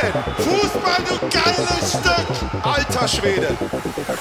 [0.00, 0.22] Wahnsinn.
[0.36, 2.64] Fußball, du geiles Stück.
[2.64, 3.56] Alter Schwede.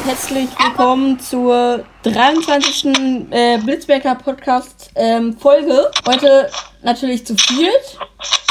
[0.05, 3.31] Herzlich willkommen zur 23.
[3.31, 5.89] Äh, Blitzberger Podcast ähm, Folge.
[6.07, 7.97] Heute natürlich zu viert.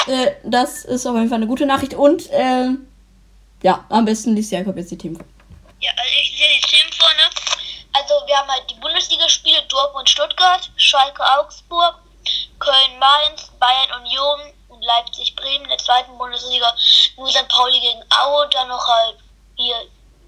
[0.07, 1.95] Äh, das ist auf jeden Fall eine gute Nachricht.
[1.95, 2.87] Und ähm,
[3.63, 5.17] ja, am besten liest Jakob jetzt die Themen.
[5.17, 5.27] vor.
[5.81, 7.29] Ja, also ich sehe die Themen vorne.
[7.93, 11.97] Also wir haben halt die Bundesligaspiele Dortmund Stuttgart, Schalke Augsburg,
[12.59, 16.75] Köln Mainz, Bayern Union, Leipzig Bremen in der zweiten Bundesliga,
[17.17, 17.49] nur St.
[17.49, 19.19] Pauli gegen Aue, dann noch halt
[19.57, 19.77] hier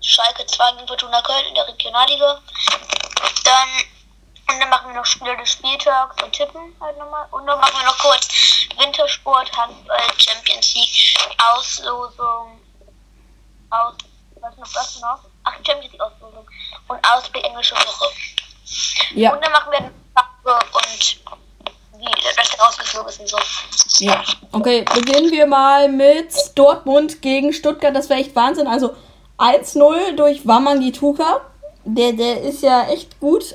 [0.00, 2.40] Schalke 2 gegen Fortuna Köln in der Regionalliga.
[3.45, 3.68] Dann
[4.51, 7.26] und dann machen wir noch Spiele des Spieltags und tippen halt nochmal.
[7.30, 8.29] Und dann machen wir noch kurz
[8.76, 11.14] Wintersport, Handball, Champions League,
[11.52, 12.60] Auslosung,
[13.70, 13.95] aus,
[14.40, 15.20] was noch, was noch?
[15.45, 16.48] Ach, Champions League Auslosung
[16.88, 18.07] und Ausblick englische Woche.
[19.14, 21.20] Ja, Und dann machen wir eine Frage und
[22.04, 24.04] das denn rausgeflogen ist und so.
[24.04, 24.23] ja.
[24.52, 27.95] Okay, beginnen wir mal mit Dortmund gegen Stuttgart.
[27.95, 28.66] Das wäre echt Wahnsinn.
[28.66, 28.95] Also
[29.38, 31.40] 1-0 durch Wamangi Tuka.
[31.84, 33.54] Der, der ist ja echt gut.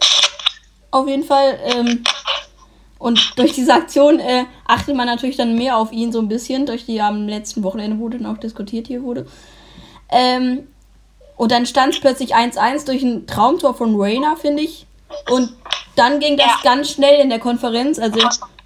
[0.91, 1.59] Auf jeden Fall.
[1.63, 2.03] Ähm,
[2.97, 6.65] und durch diese Aktion äh, achtet man natürlich dann mehr auf ihn so ein bisschen,
[6.65, 9.27] durch die am letzten Wochenende wurde dann auch diskutiert hier wurde.
[10.09, 10.67] Ähm,
[11.35, 14.87] und dann stand es plötzlich 1-1 durch ein Traumtor von Rayner, finde ich.
[15.29, 15.53] Und
[15.95, 16.59] dann ging das Ja.
[16.63, 17.99] ganz schnell in der Konferenz.
[17.99, 18.19] Also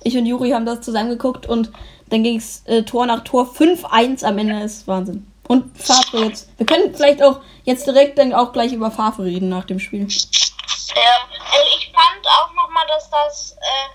[0.03, 1.71] ich und Juri haben das zusammengeguckt und
[2.09, 4.59] dann ging es äh, Tor nach Tor 5-1 am Ende.
[4.59, 5.25] Das ist Wahnsinn.
[5.47, 6.47] Und Favre jetzt.
[6.57, 10.07] Wir können vielleicht auch jetzt direkt dann auch gleich über Favre reden nach dem Spiel.
[10.07, 13.89] Ja, also ich fand auch nochmal, dass das, äh,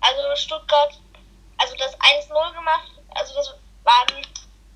[0.00, 0.92] also Stuttgart,
[1.58, 3.54] also das 1-0 gemacht, also das
[3.84, 4.26] war ein-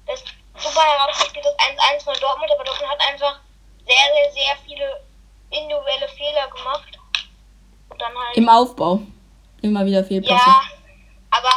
[0.06, 0.22] das
[0.62, 3.38] super herausgespielt, das 1-1 von Dortmund, aber Dortmund hat einfach
[3.86, 5.00] sehr, sehr, sehr viele
[5.50, 6.98] individuelle Fehler gemacht.
[7.88, 8.36] Und dann halt.
[8.36, 9.00] Im Aufbau.
[9.62, 10.34] Immer wieder Fehlpässe.
[10.34, 10.62] Ja,
[11.30, 11.50] aber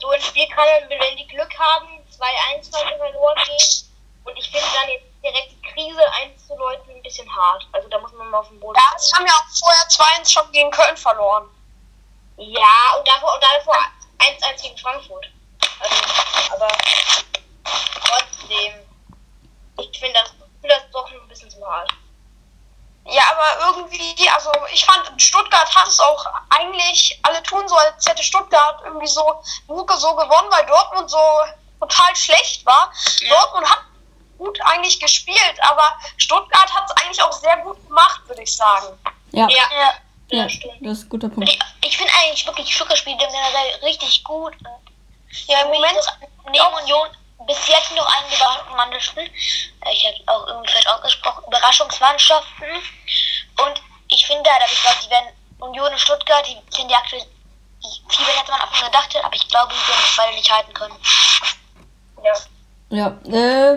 [0.00, 3.90] so ein Spiel kann man, wenn die Glück haben, 2-1 weil sie verloren gehen.
[4.24, 7.66] Und ich finde dann jetzt direkt die Krise einzuläuten ein bisschen hart.
[7.72, 8.78] Also da muss man mal auf den Boden.
[8.78, 11.48] Ja, sie haben ja auch vorher 2-1 schon gegen Köln verloren.
[12.36, 13.76] Ja, und davor, und davor
[14.18, 15.26] 1-1 gegen Frankfurt.
[15.80, 16.68] Also, aber
[18.06, 18.72] trotzdem.
[19.78, 21.90] Ich finde das, find das doch ein bisschen zu hart.
[23.06, 28.06] Ja, aber irgendwie, also ich fand, Stuttgart hat es auch eigentlich alle tun so, als
[28.06, 31.18] hätte Stuttgart irgendwie so Luke so gewonnen, weil Dortmund so
[31.80, 32.92] total schlecht war.
[33.28, 33.80] Dortmund hat
[34.38, 38.98] gut eigentlich gespielt, aber Stuttgart hat es eigentlich auch sehr gut gemacht, würde ich sagen.
[39.32, 39.94] Ja, Ja, ja,
[40.28, 40.74] ja, stimmt.
[40.80, 41.48] das ist ein guter Punkt.
[41.48, 44.54] Ich, ich finde eigentlich wirklich Stuttgart-Spiele generell richtig gut.
[45.46, 45.98] Ja, im Moment,
[46.50, 47.08] neben Union
[47.46, 49.24] bis jetzt noch ein überraschendes Spiel.
[49.24, 51.44] Äh, Ich habe auch irgendwie falsch ausgesprochen.
[51.46, 52.68] Überraschungsmannschaften.
[53.64, 55.28] Und ich finde, da ich glaube, die werden
[55.58, 57.22] Union und Stuttgart, die sind ja aktuell
[58.08, 60.74] viel besser, als man schon gedacht hat, aber ich glaube, die werden beide nicht halten
[60.74, 60.94] können.
[62.22, 62.32] Ja.
[62.92, 63.74] Ja, äh,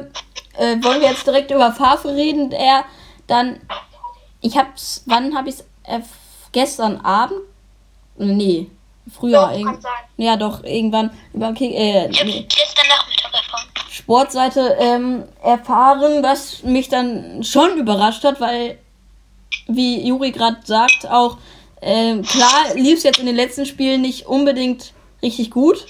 [0.57, 2.51] äh, wollen wir jetzt direkt über Favre reden?
[2.51, 2.83] Er
[3.27, 3.61] dann,
[4.41, 5.99] ich hab's, wann hab ich's, äh,
[6.51, 7.39] gestern Abend?
[8.15, 8.69] Nee,
[9.11, 9.91] früher Doch, kann sein.
[10.17, 13.67] Ja, doch, irgendwann über Kick, äh, Ich nee, gestern Nachmittag erfahren.
[13.89, 18.77] Sportseite ähm, erfahren, was mich dann schon überrascht hat, weil,
[19.67, 21.37] wie Juri gerade sagt, auch,
[21.81, 25.85] ähm, klar lief es jetzt in den letzten Spielen nicht unbedingt richtig gut.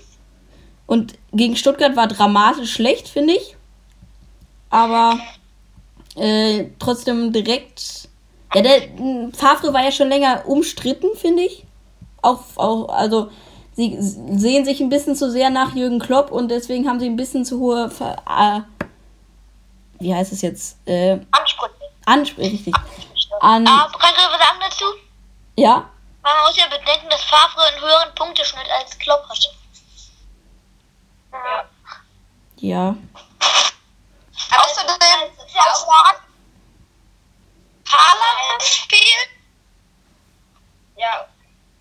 [0.85, 3.56] Und gegen Stuttgart war dramatisch schlecht, finde ich.
[4.69, 5.19] Aber
[6.16, 8.09] äh, trotzdem direkt.
[8.53, 8.81] Ja, der
[9.34, 11.66] Favre war ja schon länger umstritten, finde ich.
[12.23, 13.29] Auch, auch, also
[13.73, 17.16] sie sehen sich ein bisschen zu sehr nach Jürgen Klopp und deswegen haben sie ein
[17.16, 18.61] bisschen zu hohe Ver äh,
[19.99, 20.78] wie heißt es jetzt?
[20.87, 21.73] Äh, Ansprüche.
[22.05, 22.75] Ansprüche, richtig.
[23.40, 24.85] An, Aber kannst du was sagen dazu?
[25.55, 25.90] ja,
[26.22, 29.49] Man muss ja bedenken, dass Favre einen höheren Punkteschnitt als Klopp hat.
[31.31, 31.66] Ja.
[32.58, 32.96] ja.
[34.58, 34.93] Außerdem,
[37.93, 39.29] Haaland gespielt.
[40.97, 41.28] Ja.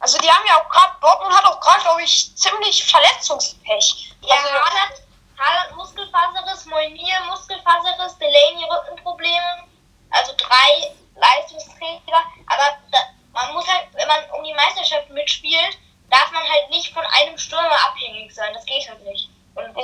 [0.03, 4.13] Also die haben ja auch gerade, Dortmund hat auch gerade, glaube ich, ziemlich Verletzungspech.
[4.23, 4.95] Ja, also, Haaland,
[5.39, 9.69] Haaland Muskelfaserriss, Moinier Muskelfaserriss, Delaney Rückenprobleme.
[10.11, 12.21] Also drei Leistungsträger.
[12.49, 12.99] Aber da,
[13.33, 15.79] man muss halt, wenn man um die Meisterschaft mitspielt,
[16.11, 18.53] darf man halt nicht von einem Stürmer abhängig sein.
[18.55, 19.31] Das geht halt nicht.
[19.55, 19.75] Und dann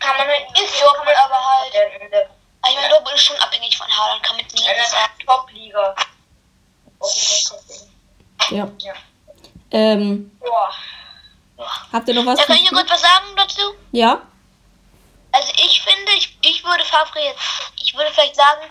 [0.00, 1.74] kann man halt Ist Dortmund aber halt.
[1.74, 2.10] in
[2.68, 5.12] ich meine, Dortmund ist schon abhängig von Haaland, kann mit in mir nicht sagen.
[5.16, 5.94] der Top-Liga.
[6.98, 7.95] Auch
[8.38, 8.72] Top-Liga.
[8.78, 8.94] Ja.
[9.70, 10.72] Ähm, Boah.
[11.92, 12.38] habt ihr noch was?
[12.38, 13.62] Ja, kann ich noch kurz was sagen dazu?
[13.92, 14.20] Ja?
[15.32, 17.40] Also ich finde, ich, ich würde Favre jetzt,
[17.76, 18.62] ich würde vielleicht sagen,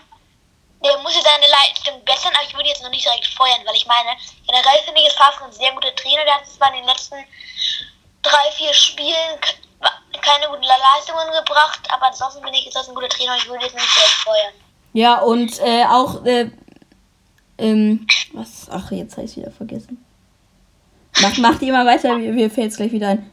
[0.82, 3.76] der muss ja seine Leistung bessern, aber ich würde jetzt noch nicht direkt feuern, weil
[3.76, 4.10] ich meine,
[4.46, 7.16] generell finde ich, ist Favre ein sehr guter Trainer, der hat zwar in den letzten
[8.22, 9.38] drei, vier Spielen
[10.22, 13.48] keine guten Leistungen gebracht, aber ansonsten finde ich, ist das ein guter Trainer und ich
[13.48, 14.54] würde jetzt nicht direkt feuern.
[14.92, 16.50] Ja, und äh, auch, äh,
[17.58, 18.68] ähm, was?
[18.70, 20.04] Ach, jetzt habe ich es wieder vergessen.
[21.22, 23.30] Mach, macht ihr mal weiter, mir, mir fällt es gleich wieder ein.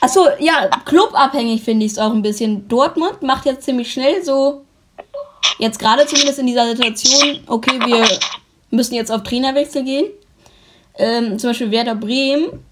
[0.00, 2.68] Achso, ja, clubabhängig finde ich es auch ein bisschen.
[2.68, 4.64] Dortmund macht jetzt ziemlich schnell so,
[5.58, 8.06] jetzt gerade zumindest in dieser Situation, okay, wir
[8.70, 10.10] müssen jetzt auf Trainerwechsel gehen.
[10.96, 12.64] Ähm, zum Beispiel Werder Bremen.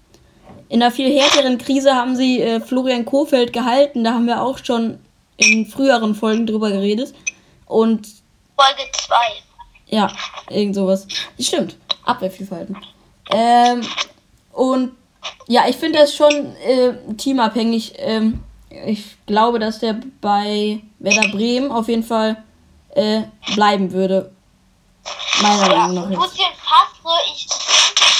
[0.69, 4.03] In einer viel härteren Krise haben sie äh, Florian Kofeld gehalten.
[4.03, 4.99] Da haben wir auch schon
[5.37, 7.13] in früheren Folgen drüber geredet.
[7.65, 8.07] Und
[8.55, 9.15] Folge 2.
[9.87, 10.11] ja,
[10.49, 11.07] irgend sowas.
[11.39, 11.77] Stimmt.
[12.05, 12.77] Abwehrvielfalten.
[13.29, 13.81] Ähm,
[14.51, 14.93] und
[15.47, 17.93] ja, ich finde das schon äh, teamabhängig.
[17.97, 22.43] Ähm, ich glaube, dass der bei Werder Bremen auf jeden Fall
[22.95, 23.21] äh,
[23.55, 24.31] bleiben würde.
[25.41, 26.19] Meiner Meinung nach jetzt.
[26.19, 27.47] Lucien Favre, ich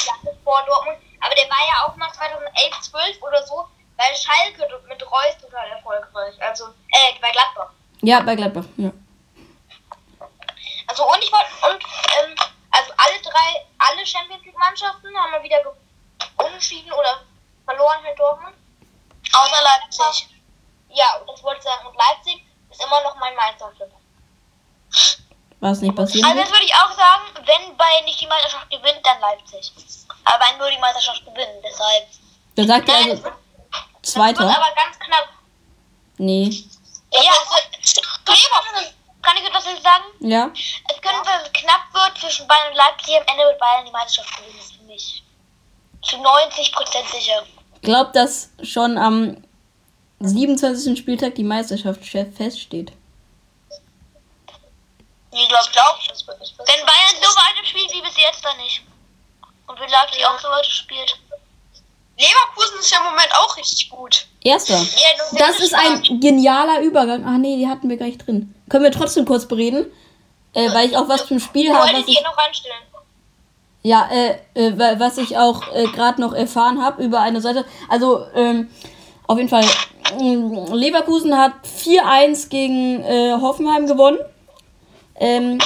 [0.07, 3.65] lange vor Dortmund, aber der war ja auch mal 2011, 12 oder so,
[3.97, 6.35] weil Schalke mit Reus total erfolgreich.
[6.41, 7.71] Also, äh, bei Gladbach.
[8.01, 8.65] Ja, bei Gladbach.
[8.77, 8.91] Ja.
[10.93, 11.83] Also und ich wollte und
[12.21, 12.35] ähm,
[12.69, 15.57] also alle drei, alle Champions League Mannschaften haben mal wieder
[16.37, 17.23] unentschieden oder
[17.65, 18.55] verloren mit Dortmund.
[19.33, 20.27] Außer Leipzig.
[20.89, 21.87] Ja, und das wollte ich sagen.
[21.87, 23.89] Und Leipzig ist immer noch mein Meistertipp.
[25.61, 26.47] Was nicht passieren Also wird.
[26.47, 29.71] das würde ich auch sagen, wenn Bayern nicht die Meisterschaft gewinnt, dann Leipzig.
[30.25, 32.07] Aber Bayern nur die Meisterschaft gewinnen, deshalb.
[32.55, 33.33] Dann sagt ihr also wird
[34.03, 34.43] Zweiter.
[34.43, 35.29] aber ganz knapp.
[36.17, 36.65] Nee.
[37.11, 38.93] Ja, also,
[39.23, 40.03] kann ich etwas sagen?
[40.19, 40.51] Ja.
[40.53, 43.15] Es könnte, dass es knapp wird zwischen Bayern und Leipzig.
[43.15, 45.23] Am Ende wird Bayern die Meisterschaft gewinnen, das ist für mich
[46.03, 47.43] zu 90% sicher.
[47.81, 49.43] Glaubt, dass schon am
[50.19, 50.97] 27.
[50.97, 52.91] Spieltag die Meisterschaft feststeht.
[55.31, 58.83] Ich glaube, glaub, wenn Bayern so weiter spielt wie bis jetzt, dann nicht.
[59.65, 61.19] Und wenn Leipzig auch so weiter spielt.
[62.17, 64.27] Leverkusen ist ja im Moment auch richtig gut.
[64.43, 64.75] Erster.
[64.75, 67.25] Ja, Das ist ein genialer Übergang.
[67.25, 68.53] Ach nee, die hatten wir gleich drin.
[68.73, 69.85] Können wir trotzdem kurz bereden?
[70.55, 72.73] Äh, weil ich auch was zum Spiel habe, was ich, noch anstellen?
[73.83, 77.65] ja, äh, äh, wa- was ich auch äh, gerade noch erfahren habe über eine Seite.
[77.87, 78.69] Also, ähm,
[79.27, 79.63] auf jeden Fall,
[80.19, 84.17] ähm, Leverkusen hat 4-1 gegen äh, Hoffenheim gewonnen.
[85.17, 85.59] Ähm,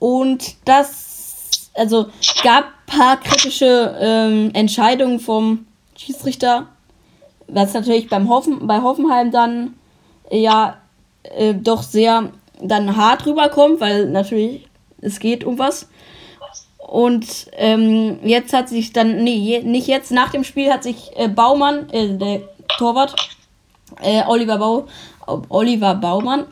[0.00, 2.06] und das, also,
[2.42, 5.64] gab paar kritische ähm, Entscheidungen vom
[5.96, 6.66] Schiedsrichter,
[7.46, 9.74] was natürlich beim Hoffen, bei Hoffenheim dann
[10.28, 10.78] ja
[11.24, 12.30] äh, doch sehr
[12.60, 14.68] dann hart rüberkommt, weil natürlich
[15.00, 15.88] es geht um was.
[16.78, 21.28] Und ähm, jetzt hat sich dann, nee, nicht jetzt, nach dem Spiel hat sich äh,
[21.28, 22.42] Baumann, äh, der
[22.76, 23.14] Torwart,
[24.02, 24.86] äh, Oliver, Bau,
[25.48, 26.46] Oliver Baumann,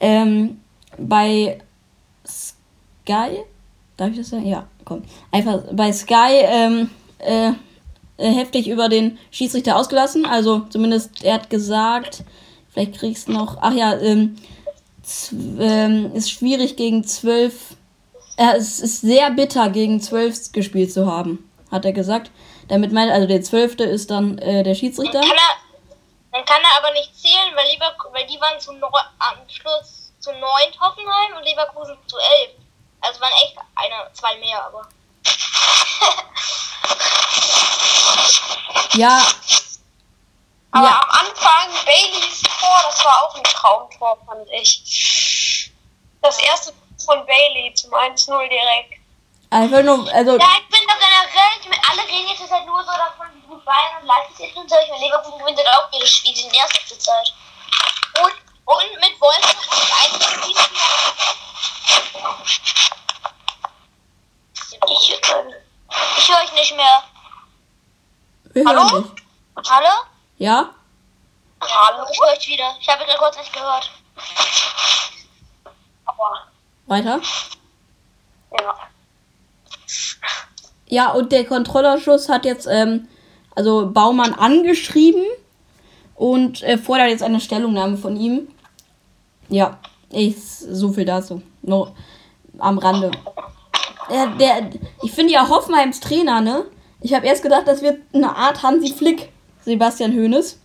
[0.00, 0.60] ähm,
[0.98, 1.58] bei
[2.26, 3.44] Sky,
[3.96, 4.46] darf ich das sagen?
[4.46, 5.02] Ja, komm.
[5.30, 7.52] Einfach bei Sky ähm, äh,
[8.16, 10.24] äh, heftig über den Schiedsrichter ausgelassen.
[10.24, 12.24] Also zumindest er hat gesagt,
[12.74, 14.36] vielleicht kriegst du noch, ach ja, ähm,
[15.32, 17.76] ähm, ist schwierig gegen zwölf,
[18.36, 22.30] äh, es ist sehr bitter gegen zwölf gespielt zu haben, hat er gesagt.
[22.68, 25.20] Damit meint, also der zwölfte ist dann äh, der Schiedsrichter.
[25.20, 25.56] Kann er,
[26.32, 28.88] dann kann er aber nicht zählen, weil, Lever weil die waren zu neu,
[29.18, 32.52] am Schluss zu neun Hoffenheim und Leverkusen zu elf.
[33.00, 34.88] Also waren echt einer, zwei mehr, aber.
[38.96, 39.20] Ja,
[40.74, 41.00] Aber Ja.
[41.02, 45.70] am Anfang Baileys Tor, das war auch ein Traumtor, fand ich.
[46.20, 48.94] Das erste von Bailey zum 1-0 direkt.
[49.50, 52.82] einfach nur, also Ja, ich bin doch generell, ich meine, alle reden jetzt halt nur
[52.82, 54.66] so davon, wie gut Bayern und Leipzig sind.
[54.66, 57.32] Ich meine, Leverkusen gewinnt halt auch jedes Spiel, die sind erst zur Zeit.
[58.20, 60.56] Und, und mit Wolfsburg und einzigen Team.
[64.88, 65.20] Ich,
[66.18, 67.04] ich höre euch nicht mehr.
[68.54, 69.04] wir Hallo?
[69.68, 70.13] Hallo?
[70.38, 70.70] Ja?
[71.60, 72.04] Hallo?
[72.12, 72.76] Ich höre euch wieder.
[72.80, 73.90] Ich habe gerade kurz nicht gehört.
[76.04, 76.48] Aber,
[76.86, 77.20] Weiter?
[78.60, 78.74] ja.
[80.86, 83.08] Ja, und der Kontrollausschuss hat jetzt ähm,
[83.54, 85.24] also Baumann angeschrieben
[86.14, 88.48] und äh, fordert jetzt eine Stellungnahme von ihm.
[89.48, 89.78] Ja,
[90.10, 91.42] ich, so viel dazu.
[91.62, 91.94] Nur
[92.58, 93.10] am Rande.
[94.10, 94.70] Der, der,
[95.02, 96.66] ich finde ja Hoffenheims Trainer, ne?
[97.00, 99.32] Ich habe erst gedacht, das wird eine Art Hansi Flick,
[99.64, 100.58] Sebastian Hoeneß.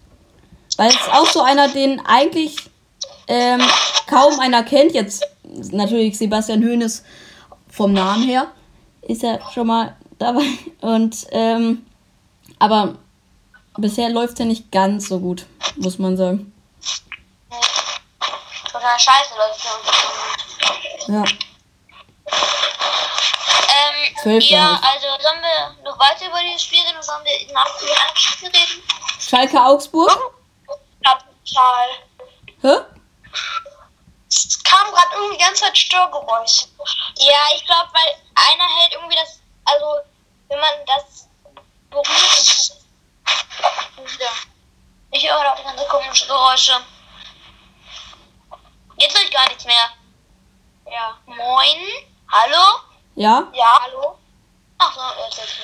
[0.77, 2.55] Weil es ist auch so einer, den eigentlich
[3.27, 3.61] ähm,
[4.07, 4.93] kaum einer kennt.
[4.93, 5.25] Jetzt
[5.71, 7.03] natürlich Sebastian Hoeneß
[7.69, 8.51] vom Namen her
[9.01, 10.45] ist ja schon mal dabei.
[10.81, 11.85] Und ähm,
[12.59, 12.95] aber
[13.77, 15.45] bisher läuft es ja nicht ganz so gut,
[15.77, 16.53] muss man sagen.
[18.71, 21.07] Total scheiße läuft uns.
[21.07, 21.23] Ja.
[23.79, 27.23] Ähm, Zwölf ja, war also sollen wir noch weiter über dieses Spiel reden oder sollen
[27.23, 28.83] wir nach dem Anschluss reden?
[29.19, 30.33] Schalke Augsburg?
[31.03, 31.89] Total.
[32.61, 32.81] Hä?
[34.27, 36.67] Es kam gerade irgendwie die ganze Zeit Störgeräusche.
[37.15, 40.01] Ja, ich glaube, weil einer hält irgendwie das, also
[40.47, 41.27] wenn man das
[41.89, 42.71] berührt,
[45.11, 46.79] ich höre auch die ganze komischen Geräusche.
[48.97, 49.89] Jetzt höre ich gar nichts mehr.
[50.91, 51.17] Ja.
[51.25, 51.77] Moin.
[52.31, 52.88] Hallo?
[53.19, 53.47] Ja?
[53.53, 53.79] Ja.
[53.83, 54.15] Hallo?
[54.77, 55.59] Ach so, jetzt ist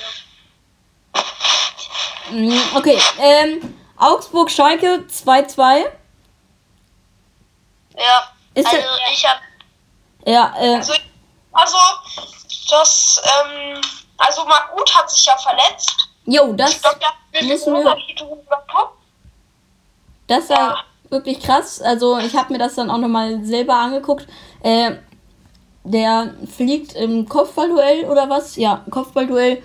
[2.28, 2.78] es wieder.
[2.78, 3.00] Okay.
[3.18, 5.86] Ähm, Augsburg Schalke 2-2.
[7.96, 8.30] Ja.
[8.52, 9.40] Ist also der- ich habe
[10.26, 10.92] Ja, äh, Also,
[11.52, 11.78] also
[12.70, 13.80] das, ähm,
[14.18, 15.96] also Margut hat sich ja verletzt.
[16.26, 16.78] jo, das,
[17.40, 17.96] müssen wir-
[20.26, 21.80] das war wirklich krass.
[21.80, 24.26] Also ich habe mir das dann auch nochmal selber angeguckt.
[24.62, 24.96] Äh,
[25.86, 28.56] der fliegt im Kopfballduell oder was?
[28.56, 29.62] Ja, Kopfballduell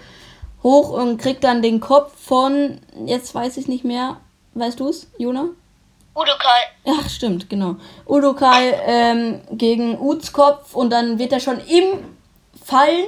[0.63, 4.17] hoch und kriegt dann den Kopf von, jetzt weiß ich nicht mehr,
[4.53, 5.49] weißt du es, Jona?
[6.15, 6.93] Udo Kai.
[6.99, 7.77] Ach, stimmt, genau.
[8.05, 12.03] Udokai ähm, gegen Uts Kopf und dann wird er schon im
[12.63, 13.05] Fallen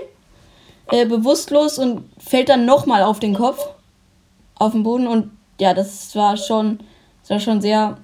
[0.89, 3.65] äh, bewusstlos und fällt dann nochmal auf den Kopf,
[4.55, 6.79] auf den Boden und ja, das war schon,
[7.22, 7.98] das sah schon sehr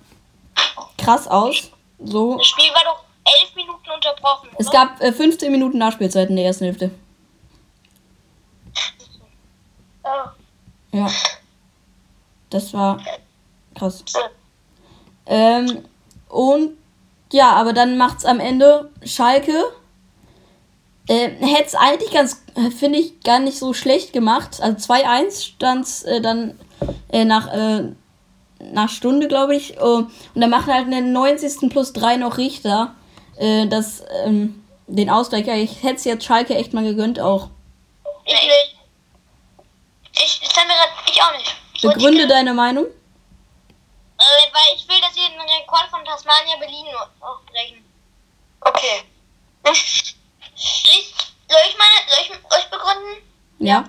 [0.97, 1.71] krass aus.
[2.03, 2.37] So.
[2.37, 3.03] Das Spiel war doch
[3.39, 4.49] elf Minuten unterbrochen.
[4.57, 4.85] Es oder?
[4.85, 6.91] gab äh, 15 Minuten Nachspielzeit in der ersten Hälfte.
[10.03, 10.35] Ja.
[10.91, 11.09] Ja.
[12.49, 12.99] Das war
[13.75, 14.03] krass.
[15.27, 15.85] Ähm,
[16.27, 16.77] und
[17.31, 19.53] ja, aber dann macht's am Ende Schalke.
[21.07, 24.61] Äh, Hätte es eigentlich ganz, äh, finde ich, gar nicht so schlecht gemacht.
[24.61, 26.59] Also 2-1 stand's äh, dann
[27.11, 27.91] äh, nach, äh,
[28.59, 29.79] nach Stunde, glaube ich.
[29.79, 31.69] Oh, und dann macht halt in den 90.
[31.69, 32.95] plus 3 noch Richter
[33.39, 35.47] äh, das, ähm, den Ausgleich.
[35.47, 37.49] Ja, ich hätte es jetzt Schalke echt mal gegönnt auch.
[38.25, 38.75] Ich nicht.
[40.13, 41.55] Ich, das wir grad, ich auch nicht.
[41.73, 42.85] Ich Begründe deine Meinung.
[42.85, 46.87] Äh, weil ich will, dass wir den Rekord von Tasmania Berlin
[47.21, 47.85] auch brechen.
[48.61, 49.03] Okay.
[49.71, 51.13] Ich,
[51.47, 53.23] soll ich meine, soll ich euch begründen?
[53.59, 53.85] Ja.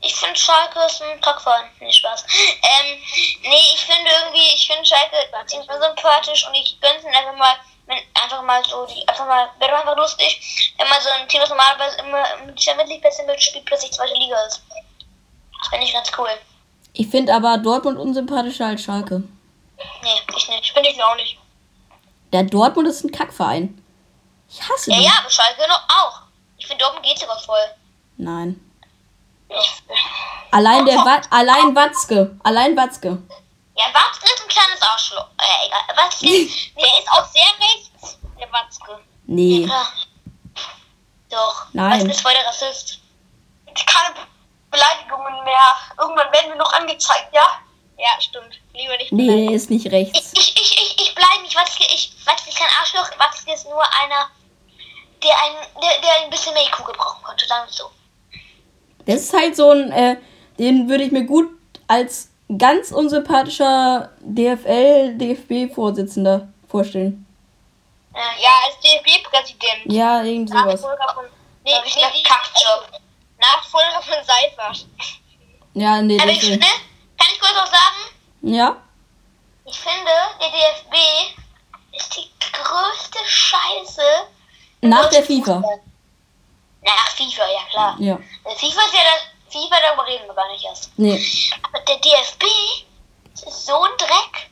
[0.00, 1.70] Ich finde Schalke ist ein Kackverein.
[1.80, 2.24] Nee, Spaß.
[2.24, 3.02] Ähm,
[3.42, 7.56] nee, ich finde irgendwie, ich finde Schalke ziemlich sympathisch und ich gönn's ihnen einfach mal,
[7.88, 11.40] einfach mal so, die, einfach mal, wäre doch einfach lustig, wenn mal so ein Team,
[11.40, 14.62] das normalerweise immer im Champions League Plätze mitspielt, plötzlich zweite Liga ist.
[15.58, 16.28] Das finde ich ganz cool.
[16.92, 19.22] Ich finde aber Dortmund unsympathischer als Schalke.
[20.02, 20.72] Nee, ich nicht.
[20.72, 21.38] Finde ich auch nicht.
[22.32, 23.82] Der Dortmund ist ein Kackverein.
[24.48, 25.04] Ich hasse Ja, die.
[25.04, 26.20] ja, aber Schalke auch.
[26.58, 27.58] Ich finde, Dortmund geht sogar voll.
[28.16, 28.60] Nein.
[29.48, 29.82] Ich,
[30.50, 32.38] Allein der Wa allein Watzke.
[32.44, 33.18] Allein Watzke.
[33.76, 35.26] Ja, Watzke ist ein kleines Arschloch.
[35.38, 35.96] Äh, egal.
[35.96, 36.26] Watzke,
[36.80, 38.18] der ist auch sehr rechts.
[38.38, 39.00] Der Watzke.
[39.26, 39.66] Nee.
[39.66, 39.86] Ja.
[41.30, 41.66] Doch.
[41.72, 41.92] Nein.
[42.00, 42.98] Watzke ist voll der Rassist.
[43.86, 44.14] Keine
[44.70, 45.76] Beleidigungen mehr.
[45.98, 47.48] Irgendwann werden wir noch angezeigt, ja?
[47.98, 48.58] Ja, stimmt.
[48.72, 49.12] Lieber nicht.
[49.12, 50.32] Nee, der ist nicht Ich, rechts.
[50.32, 51.56] ich, ich, ich, ich bleibe nicht.
[51.56, 53.08] Watzke, ich, Watzke ist kein Arschloch.
[53.18, 54.30] Watzke ist nur einer,
[55.22, 55.52] der ein,
[55.82, 57.46] der, der ein bisschen mehr IQ gebrauchen konnte.
[57.46, 57.90] Sagen wir so.
[59.06, 60.16] Das ist halt so ein, äh,
[60.58, 61.50] den würde ich mir gut
[61.88, 67.26] als ganz unsympathischer DFL, DFB-Vorsitzender vorstellen.
[68.14, 69.92] Äh, ja, als DFB-Präsident.
[69.92, 70.80] Ja, irgend sowas.
[70.82, 71.24] Nachfolger von.
[71.64, 72.22] Nee, Ja, nee, nee,
[73.40, 74.86] Nachfolger von Seifert.
[75.74, 76.60] Ja, nee, Aber ich finde,
[77.18, 78.76] kann ich kurz auch sagen, Ja?
[79.64, 80.10] ich finde,
[80.40, 80.94] der DFB
[81.96, 84.02] ist die größte Scheiße.
[84.82, 85.54] Nach der FIFA.
[85.56, 85.80] Fußball.
[86.84, 87.96] Nach FIFA, ja klar.
[87.98, 88.18] Ja.
[88.44, 89.22] Der FIFA ist ja das,
[89.54, 90.90] FIFA, darüber reden wir gar nicht erst.
[90.96, 91.24] Nee.
[91.62, 92.44] Aber der DFB
[93.46, 94.50] ist so ein Dreck.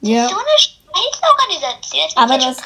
[0.00, 0.28] Ja.
[0.28, 2.22] So eine Scheißorganisation.
[2.22, 2.56] Aber ich das-.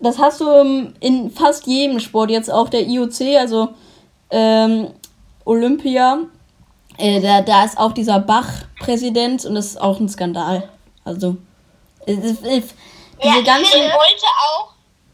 [0.00, 3.70] Das hast du ähm, in fast jedem Sport, jetzt auch der IOC, also
[4.30, 4.94] ähm,
[5.44, 6.18] Olympia.
[6.98, 10.68] Äh, da, da ist auch dieser Bach-Präsident und das ist auch ein Skandal.
[11.04, 11.36] Also,
[12.06, 12.64] es ist, es,
[13.22, 13.72] Ja, diese ich ganzen.
[13.72, 14.68] finde, wollte auch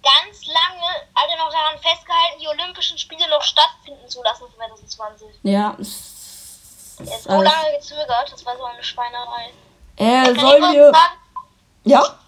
[0.04, 5.26] ganz lange, also noch daran festgehalten, die Olympischen Spiele noch stattfinden zu lassen 2020.
[5.42, 9.52] Ja, es Er ist ist so lange gezögert, das war so eine Schweinerei.
[9.96, 10.90] Er ich soll hier.
[10.92, 11.18] sagen?
[11.84, 12.18] Ja?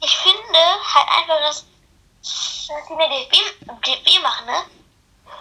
[0.00, 0.58] Ich finde
[0.94, 1.64] halt einfach, dass,
[2.22, 3.34] dass die der DFB,
[3.84, 4.62] DFB machen, ne?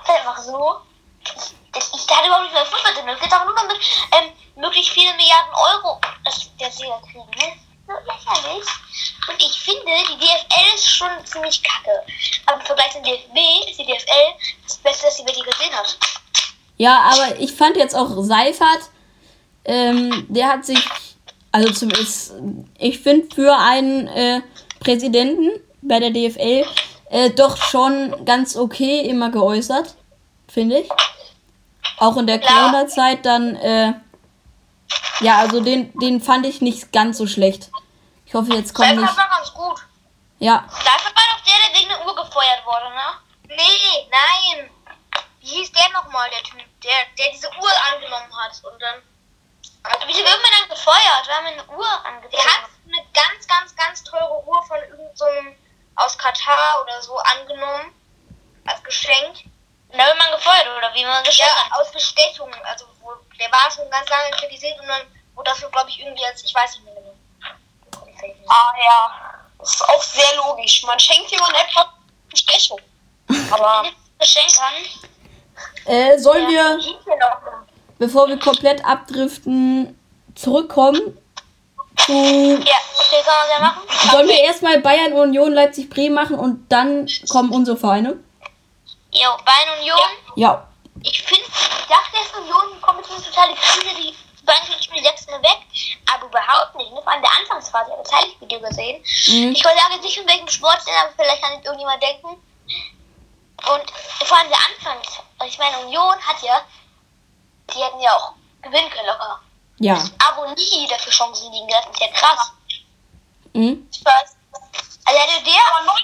[0.04, 0.78] Ist einfach so,
[1.74, 3.08] Das, ich hatte überhaupt nicht mehr Fußball drin.
[3.10, 3.78] Es geht auch nur damit,
[4.14, 7.30] ähm, möglichst viele Milliarden Euro das der Sieger kriegen.
[7.38, 7.60] Ne?
[7.88, 8.67] So lächerlich.
[9.29, 12.03] Und ich finde, die DFL ist schon ziemlich kacke.
[12.46, 15.74] Aber im Vergleich zum DFB ist die DFL das Beste, das die Welt je gesehen
[15.74, 15.98] hat.
[16.77, 18.89] Ja, aber ich fand jetzt auch Seifert,
[19.63, 20.79] ähm, der hat sich,
[21.51, 22.34] also zumindest,
[22.77, 24.41] ich finde für einen äh,
[24.79, 25.51] Präsidenten
[25.82, 26.65] bei der DFL
[27.10, 29.96] äh, doch schon ganz okay immer geäußert,
[30.48, 30.89] finde ich.
[32.00, 33.94] Auch in der Corona-Zeit dann, äh,
[35.22, 37.72] ja, also den, den fand ich nicht ganz so schlecht.
[38.28, 39.00] Ich hoffe, jetzt kommt nicht.
[39.08, 39.80] Seifert war ganz gut.
[40.40, 43.08] Ja, Dafür war doch der, der wegen der Uhr gefeuert wurde, ne?
[43.48, 44.70] Nee, nein.
[45.40, 49.02] Wie hieß der nochmal, der Typ, der, der diese Uhr angenommen hat und dann.
[49.84, 51.26] Also, wieso wird man dann gefeuert?
[51.28, 52.30] Wir haben eine Uhr angenommen.
[52.32, 55.26] Der hat eine ganz, ganz, ganz teure Uhr von irgendeinem so
[55.96, 57.94] aus Katar oder so angenommen.
[58.66, 59.46] Als Geschenk.
[59.88, 61.80] Und dann wird man gefeuert, oder wie man Ja, geschenkt hat.
[61.80, 62.54] aus Bestechung.
[62.66, 66.26] Also, wo, der war schon ganz lange kritisiert und dann wurde dafür, glaube ich, irgendwie
[66.26, 66.97] als, ich weiß nicht mehr.
[68.48, 69.12] Ah, ja.
[69.60, 70.84] Das ist auch sehr logisch.
[70.84, 71.88] Man schenkt jemandem etwas
[72.30, 72.80] Bestechung.
[73.52, 73.86] Aber.
[74.20, 75.94] Geschenk an.
[75.94, 76.80] äh, sollen wir,
[78.00, 79.96] bevor wir komplett abdriften,
[80.34, 81.16] zurückkommen
[81.98, 83.82] zu Ja, okay, kann man machen.
[84.12, 88.18] Sollen wir erstmal Bayern, Union, Leipzig, Bremen machen und dann kommen unsere Vereine?
[89.12, 90.00] Jo, Bayern Union.
[90.36, 90.68] Ja.
[91.04, 94.16] Ich finde, ich dachte erst, Union kommt jetzt total die Krise, die
[94.48, 95.60] Spanisch Spiel 6 weg,
[96.13, 96.92] aber überhaupt nicht.
[96.92, 99.04] Nur vor allem der Anfangsphase, ich habe das Heiligvideo gesehen.
[99.27, 99.51] Mhm.
[99.51, 102.27] Ich wollte aber nicht, in welchem Sport denn, aber vielleicht kann jetzt irgendjemand denken.
[102.27, 103.92] Und
[104.25, 106.62] vor allem der Anfangs, ich meine, Union hat ja,
[107.74, 109.42] die hätten ja auch gewinnen können locker.
[109.80, 110.04] Ja.
[110.25, 112.51] Aber nie dafür Chancen liegen lassen, ist ja krass.
[113.54, 113.89] Mhm.
[113.94, 114.38] Spaß.
[115.06, 115.96] Also hätte der aber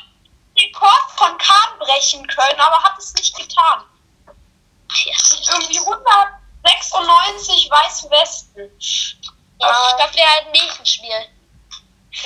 [0.60, 3.84] Rekord von Kahn brechen können, aber hat es nicht getan.
[5.06, 5.16] Ja.
[5.54, 8.64] Irgendwie 100 96 Weißen Weißwesten.
[8.64, 8.70] Äh,
[9.60, 11.10] das wäre halt ein Mädchenspiel.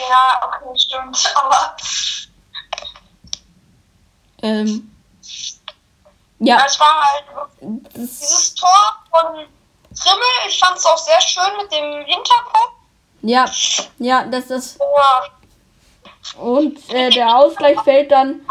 [0.09, 1.77] Ja, okay, stimmt, aber.
[4.43, 4.91] Ähm.
[6.39, 6.57] Ja.
[6.63, 7.25] Das war halt.
[7.61, 9.47] Dieses Tor von
[9.95, 10.23] Trimmel.
[10.47, 12.73] ich fand es auch sehr schön mit dem Hinterkopf.
[13.21, 13.45] Ja,
[13.97, 14.79] ja, das ist.
[14.79, 15.23] Ja.
[16.39, 18.41] Und äh, der Ausgleich fällt dann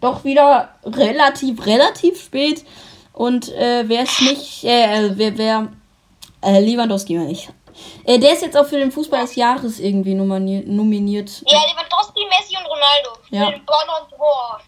[0.00, 2.66] doch wieder relativ, relativ spät.
[3.12, 5.68] Und äh, wer es nicht, äh, wer, wer,
[6.42, 7.48] äh, Lewandowski meine ich.
[8.04, 10.66] Äh, der ist jetzt auch für den Fußball des Jahres irgendwie nominiert.
[10.66, 11.42] nominiert.
[11.46, 13.10] Ja, Lewandowski, Messi und Ronaldo.
[13.30, 13.46] Ja.
[13.46, 14.60] Für den Ballon d'Or.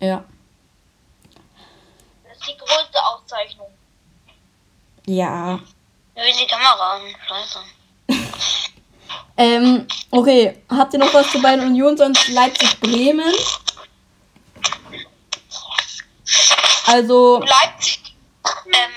[0.00, 0.24] Ja.
[2.24, 3.68] Das ist die größte Auszeichnung.
[5.06, 5.60] Ja.
[6.16, 7.02] Ja, wie die Kamera an.
[7.26, 7.58] Scheiße.
[9.36, 10.62] Ähm, okay.
[10.68, 13.32] Habt ihr noch was zu Bayern Union, sonst Leipzig Bremen?
[16.86, 18.00] Also, Leipzig.
[18.66, 18.90] Ähm,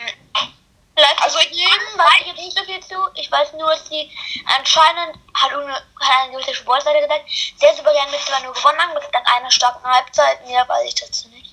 [0.96, 2.96] Leipzig Also Bremen weiß ich jetzt nicht so viel zu.
[3.16, 4.10] Ich weiß nur, dass die
[4.58, 5.84] anscheinend, hat, eine, hat
[6.24, 7.26] eine gewisse Sportseite gesagt,
[7.58, 10.46] sehr souverän mit 2-0 gewonnen haben, mit dann einer starken Halbzeit.
[10.48, 11.52] Mehr weiß ich dazu nicht.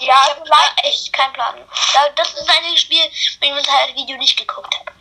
[0.00, 0.50] Ja, Ich habe
[0.84, 1.54] echt keinen Plan.
[1.94, 4.92] Da- Das ist das einzige Spiel, wenn ich das halt Video nicht geguckt habe.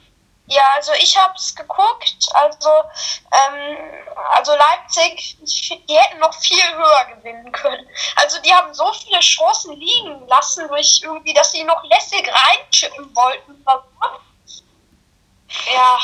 [0.48, 2.26] Ja, also ich habe es geguckt.
[2.34, 2.70] Also,
[3.34, 3.78] ähm,
[4.34, 7.86] also Leipzig, die hätten noch viel höher gewinnen können.
[8.16, 13.14] Also die haben so viele Chancen liegen lassen durch irgendwie, dass sie noch lässig reinchippen
[13.14, 13.66] wollten.
[15.74, 16.00] Ja,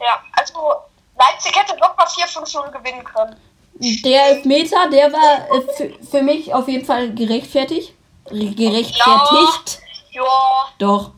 [0.00, 0.22] ja.
[0.32, 0.76] Also
[1.18, 3.40] Leipzig hätte locker 4-5-0 gewinnen können.
[3.74, 7.92] der Elfmeter, der war äh, für, für mich auf jeden Fall gerechtfertigt.
[8.26, 9.80] Gerechtfertigt.
[10.12, 10.22] Ja,
[10.78, 11.10] Doch.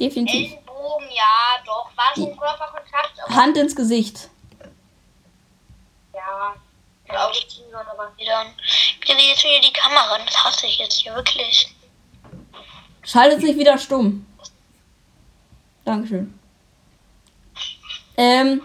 [0.00, 0.52] Definitiv.
[0.52, 1.90] Ellenbogen, ja, doch.
[1.96, 4.28] War schon Körperkontakt, Hand ins Gesicht.
[6.14, 6.54] ja.
[7.48, 8.46] ziehen sollen, aber wieder.
[9.00, 9.14] Bitte
[9.62, 11.74] die Kamera, das hasse ich jetzt hier wirklich.
[13.02, 14.26] Schaltet sich wieder stumm.
[15.84, 16.38] Dankeschön.
[18.16, 18.62] Ähm.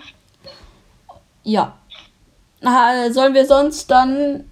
[1.43, 1.77] Ja.
[2.61, 4.49] Na, sollen wir sonst dann.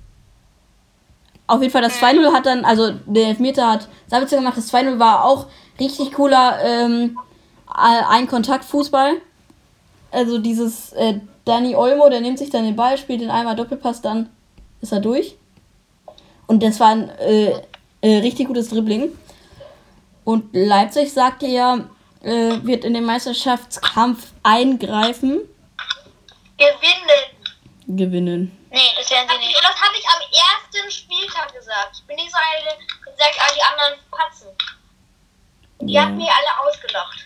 [1.48, 4.98] Auf jeden Fall das 2-0 hat dann, also der Elfmeter hat Sabitzer gemacht, das 2-0
[4.98, 5.46] war auch
[5.80, 7.18] richtig cooler ähm,
[7.68, 9.22] Ein-Kontakt-Fußball.
[10.12, 14.02] Also dieses äh, Dani Olmo, der nimmt sich dann den Ball, spielt den einmal Doppelpass,
[14.02, 14.30] dann
[14.82, 15.36] ist er durch.
[16.48, 17.62] Und das war ein äh,
[18.02, 19.18] äh, richtig gutes Dribbling.
[20.24, 21.88] Und Leipzig sagte ja,
[22.22, 25.42] äh, wird in den Meisterschaftskampf eingreifen,
[26.58, 27.98] Gewinnen.
[27.98, 28.58] gewinnen.
[28.72, 29.56] Nee, das werden sie nicht.
[29.56, 31.92] Und das habe ich am ersten Spieltag gesagt.
[31.94, 34.48] Ich bin nicht so eine, die gesagt, ah, die anderen patzen.
[35.88, 36.04] Die Ja.
[36.04, 37.20] haben mir alle ausgelacht.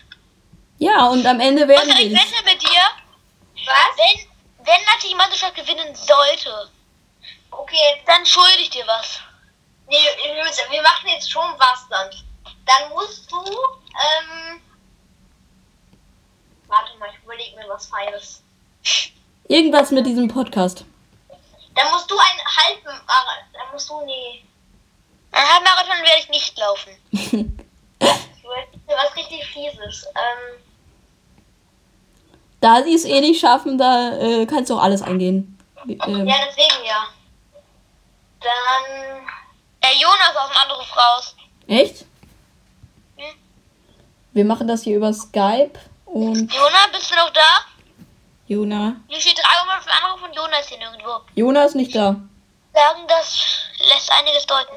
[0.78, 2.80] ja, und am Ende werden Und sie ich wette mit dir,
[3.66, 3.96] was?
[3.96, 6.70] Wenn, wenn die Meisterschaft gewinnen sollte,
[7.50, 9.20] okay, dann schulde ich dir was.
[9.88, 12.10] Nee, wir- wir machen jetzt schon was dann.
[12.66, 14.60] Dann musst du, ähm.
[16.68, 18.42] Warte mal, ich überlege mir was Feines.
[19.48, 20.84] Irgendwas mit diesem Podcast.
[21.74, 23.44] Dann musst du einen Halbmarathon.
[23.52, 24.44] Dann musst du, nee.
[25.32, 26.92] Einen Halbmarathon werde ich nicht laufen.
[28.86, 30.06] was richtig Fieses.
[30.14, 30.62] Ähm.
[32.60, 35.58] Da sie es eh nicht schaffen, da äh, kannst du auch alles eingehen.
[35.88, 37.06] Ähm, Ja, deswegen ja.
[38.40, 39.26] Dann.
[39.82, 41.36] Der Jonas aus dem Anruf raus.
[41.66, 42.04] echt?
[43.16, 43.34] Hm.
[44.32, 45.72] Wir machen das hier über Skype
[46.04, 47.64] und Jona, bist du noch da?
[48.46, 48.96] Jona.
[49.08, 51.20] Hier steht dreimal für Anruf und Jonas hier nirgendwo.
[51.34, 52.16] Jona ist nicht da.
[52.74, 53.38] Sagen, das
[53.88, 54.74] lässt einiges deuten.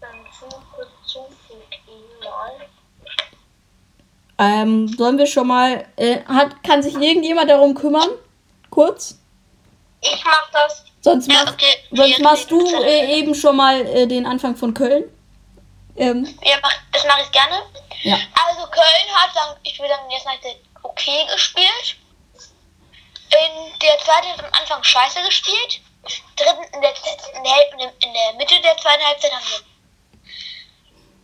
[0.00, 2.66] Dann suche, zufüg ihn mal.
[4.38, 5.86] Ähm, sollen wir schon mal.
[5.96, 8.08] Äh, hat, kann sich irgendjemand darum kümmern?
[8.70, 9.18] Kurz?
[10.00, 10.84] Ich mach das.
[11.00, 11.76] Sonst, Ja, mach, okay.
[11.92, 15.04] sonst machst du äh, eben schon mal äh, den Anfang von Köln.
[15.96, 17.62] Ähm, Ja, mach, das mache ich gerne.
[18.02, 18.16] ja.
[18.46, 21.96] Also Köln hat dann, ich will sagen, jetzt Halbzeit okay gespielt.
[23.30, 25.80] In der zweiten hat am Anfang scheiße gespielt.
[26.36, 26.90] Dritten, in der,
[27.36, 29.44] in der, in der, in der Mitte der zweiten Halbzeit haben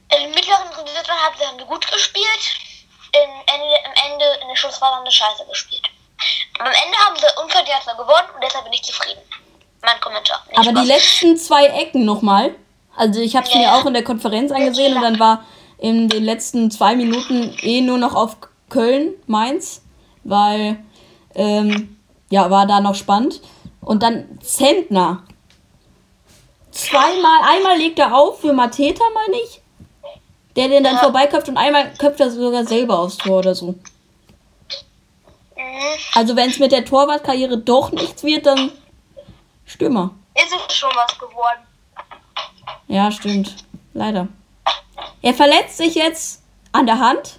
[0.09, 2.45] wir im mittleren und dritten Halbzeit haben wir gut gespielt.
[3.13, 5.83] Im Ende, am Ende in der Schlussphase scheiße gespielt.
[6.59, 9.21] Aber am Ende haben sie unverdient gewonnen und deshalb bin ich zufrieden.
[9.83, 10.43] Mein Kommentar.
[10.49, 10.87] Nicht Aber die Spaß.
[10.87, 12.55] letzten zwei Ecken nochmal.
[12.97, 13.77] Also ich habe es Ja, mir ja.
[13.81, 15.45] auch in der Konferenz angesehen und dann war
[15.79, 18.37] in den letzten zwei Minuten eh nur noch auf
[18.69, 19.83] Köln, Mainz,
[20.25, 20.79] weil
[21.35, 21.97] ähm,
[22.29, 23.41] ja, war da noch spannend.
[23.81, 25.23] Und dann Zentner.
[26.71, 29.60] Zweimal, einmal legt er auf für Mateta, meine ich.
[30.57, 31.01] Der den dann Ja.
[31.01, 33.69] vorbeiköpft und einmal köpft er sogar selber aufs Tor oder so.
[35.57, 35.97] Mhm.
[36.15, 38.73] Also wenn es mit der Torwartkarriere doch nichts wird, dann
[39.67, 40.11] Stürmer.
[40.35, 41.61] Ist es schon was geworden.
[42.89, 43.55] Ja, stimmt.
[43.95, 44.29] Leider.
[45.23, 47.39] Er verletzt sich jetzt an der Hand.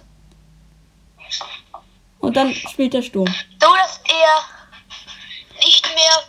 [2.20, 3.26] Und dann spielt der Sturm.
[3.26, 6.22] so, dass er nicht mehr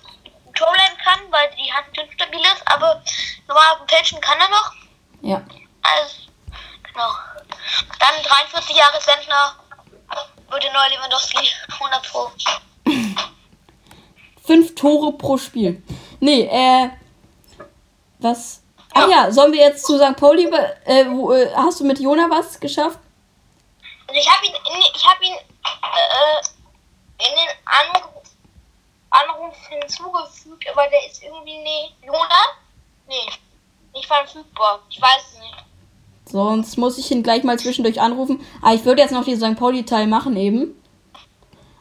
[0.56, 3.02] Tor bleiben kann, weil die Hand instabil ist, aber
[3.48, 4.72] normal auf dem Fälschen kann er noch.
[5.22, 5.44] Ja.
[5.84, 6.23] Also,
[6.94, 7.12] genau.
[8.00, 9.56] Dann 43 Jahre Sentner
[10.50, 12.32] wird der neue Lewandowski 100 Pro.
[14.46, 15.82] Fünf Tore pro Spiel.
[16.20, 16.90] Nee, äh.
[18.20, 18.62] Was?
[18.94, 20.16] Ach ja, sollen wir jetzt zu St.
[20.16, 20.46] Pauli.
[20.86, 23.00] Äh, wo, äh, hast du mit Jona was geschafft?
[24.08, 28.24] Also ich habe ihn, in, ich habe ihn äh, in den Anruf,
[29.10, 31.92] Anruf hinzugefügt, aber der ist irgendwie nee.
[32.06, 32.44] Jona?
[33.08, 33.32] Nee,
[33.94, 34.82] nicht verfügbar.
[34.90, 35.56] Ich weiß es nicht.
[36.34, 38.40] Sonst muss ich ihn gleich mal zwischendurch anrufen.
[38.64, 39.56] Aber ich würde jetzt noch die St.
[39.56, 40.72] Pauli-Teil machen eben.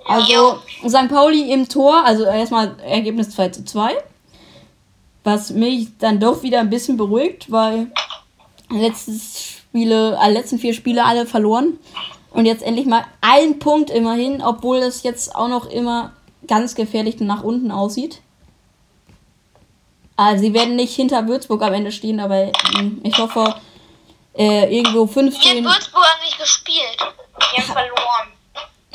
[0.04, 1.08] Also St.
[1.08, 3.94] Pauli im Tor, also erstmal Ergebnis 2 zu 2.
[5.24, 7.92] Was mich dann doch wieder ein bisschen beruhigt, weil
[8.68, 11.78] letztes Spiele, äh, letzten vier Spiele alle verloren.
[12.32, 16.12] Und jetzt endlich mal ein Punkt immerhin, obwohl es jetzt auch noch immer
[16.46, 18.20] ganz gefährlich nach unten aussieht.
[20.16, 23.54] Also sie werden nicht hinter Würzburg am Ende stehen, aber ähm, ich hoffe,
[24.34, 25.64] äh, irgendwo Wir in 15.
[25.64, 26.96] Würzburg haben nicht gespielt.
[26.98, 28.32] Wir haben verloren.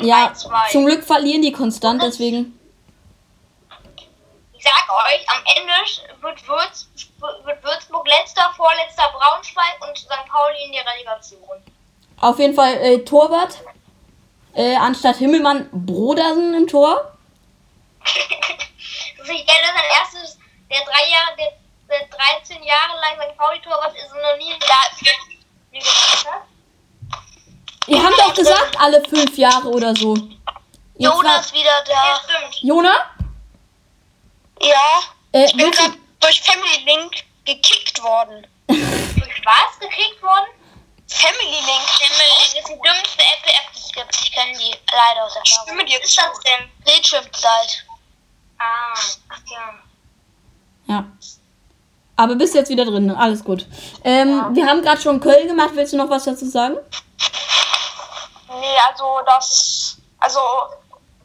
[0.00, 0.70] Ja, 2-2.
[0.72, 2.58] zum Glück verlieren die konstant, deswegen.
[4.56, 5.72] Ich sag euch, am Ende
[6.20, 6.88] wird, Würz,
[7.44, 10.08] wird Würzburg letzter, vorletzter Braunschweig und St.
[10.28, 11.62] Pauli in der Relegation.
[12.20, 13.58] Auf jeden Fall äh, Torwart.
[14.54, 17.12] Äh, anstatt Himmelmann Brodersen im Tor.
[19.20, 20.38] Also ich kenne sein erstes,
[20.70, 21.52] der drei Jahre, der,
[21.88, 23.36] der 13 Jahre lang St.
[23.36, 24.92] Pauli Torwart ist und noch nie ein Jahr hat.
[27.86, 30.14] Wir haben doch gesagt, alle fünf Jahre oder so.
[30.14, 30.34] Jetzt
[31.14, 31.92] Jonas war, wieder da.
[31.92, 32.62] Ja, stimmt.
[32.62, 33.10] Jona?
[34.60, 35.00] Ja,
[35.32, 37.12] Äh, ich bin gerade durch Family Link
[37.44, 38.46] gekickt worden.
[38.66, 40.48] Durch was gekriegt worden?
[41.06, 41.88] Family Link.
[42.00, 44.16] Himmel, das ist die dümmste Apple-App, die es gibt.
[44.20, 45.66] Ich kenne die leider aus Erfahrung.
[45.68, 46.70] Stimme dir Was ist das denn?
[46.84, 47.84] Bildschirmzeit.
[48.58, 48.94] Ah,
[49.28, 49.74] ach ja.
[50.86, 51.04] ja.
[52.18, 53.64] Aber bist jetzt wieder drin, alles gut.
[54.02, 55.70] Ähm, Wir haben gerade schon Köln gemacht.
[55.74, 56.76] Willst du noch was dazu sagen?
[58.48, 60.40] Nee, also das, also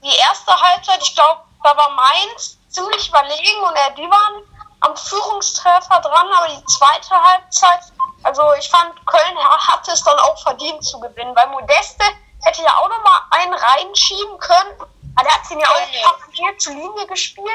[0.04, 4.44] die erste Halbzeit, ich glaube, da war Mainz ziemlich überlegen und äh, die waren
[4.82, 7.80] am Führungstreffer dran, aber die zweite Halbzeit,
[8.24, 12.04] also ich fand, Köln ha- hatte es dann auch verdient zu gewinnen, weil Modeste
[12.44, 14.72] hätte ja auch noch mal einen reinschieben können,
[15.16, 16.08] aber der hat ihn ja Ja.
[16.10, 17.48] auch hier zur Linie gespielt.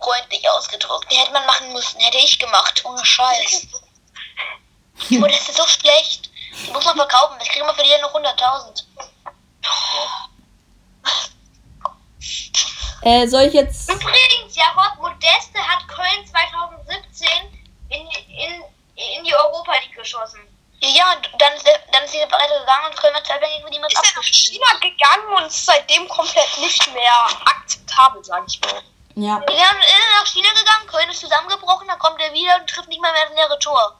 [0.00, 1.10] Freundlich ausgedrückt.
[1.10, 2.00] Den hätte man machen müssen.
[2.00, 2.82] Hätte ich gemacht.
[2.84, 3.66] Ohne Scheiß.
[5.10, 6.30] Die Modeste ist so schlecht.
[6.66, 7.38] Die muss man verkaufen.
[7.42, 8.84] Ich kriege mal für die noch 100.000.
[13.02, 13.90] Äh, soll ich jetzt.
[13.90, 17.28] Übrigens, Jakob, Modeste hat Köln 2017
[17.90, 18.62] in, in,
[19.16, 20.40] in die Europa League geschossen.
[20.80, 23.84] Ja, und dann ist, dann ist sie weitergegangen und Köln hat zwei Bänke mit ihm
[23.84, 28.82] Ist er nach China gegangen und ist seitdem komplett nicht mehr akzeptabel, sag ich mal.
[29.20, 29.42] Ja.
[29.48, 33.00] Wir sind nach China gegangen, Köln ist zusammengebrochen, dann kommt er wieder und trifft nicht
[33.00, 33.98] mal mehr das leere Tor.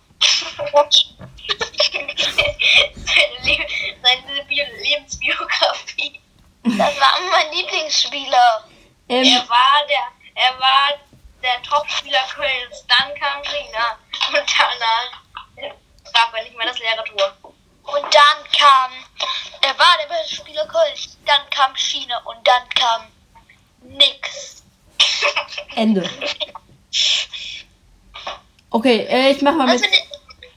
[2.94, 3.66] seine, Le
[4.00, 6.20] seine Bio Lebensbiografie.
[6.62, 8.64] Das war mein Lieblingsspieler.
[9.08, 10.90] Ähm, Er war der, er war
[11.42, 12.86] der Topspieler Kölns.
[12.86, 15.10] Dann kam China und danach
[16.12, 17.36] traf er nicht mehr das leere Tor.
[17.82, 18.92] Und dann kam,
[19.62, 21.18] er war der beste Spieler Kölns.
[21.26, 23.10] Dann kam China und dann kam
[23.80, 24.57] nix.
[25.74, 26.08] Ende.
[28.70, 29.80] Okay, äh, ich mach mal mit.
[29.80, 29.90] mit,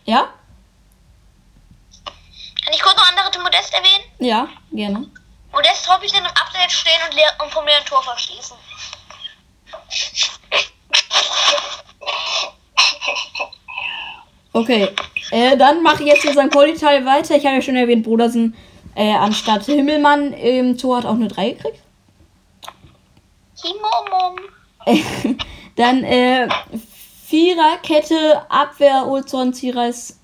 [0.06, 0.34] Ja?
[2.63, 4.04] kann ich kurz noch andere Modest erwähnen?
[4.19, 5.08] Ja, gerne.
[5.52, 8.56] Modest Hobbys dann im Abseits stehen und, leer, und vom leeren Tor verschießen.
[14.54, 14.89] Okay,
[15.32, 16.50] äh, dann mache ich jetzt den St.
[16.50, 17.36] Pauli-Teil weiter.
[17.36, 18.56] Ich habe ja schon erwähnt, Brodersen
[18.95, 21.80] äh, anstatt Himmelmann im Tor hat auch eine 3 gekriegt.
[25.76, 26.47] Dann äh,
[27.28, 30.17] Viererkette, Abwehr, Olson, Ziereis.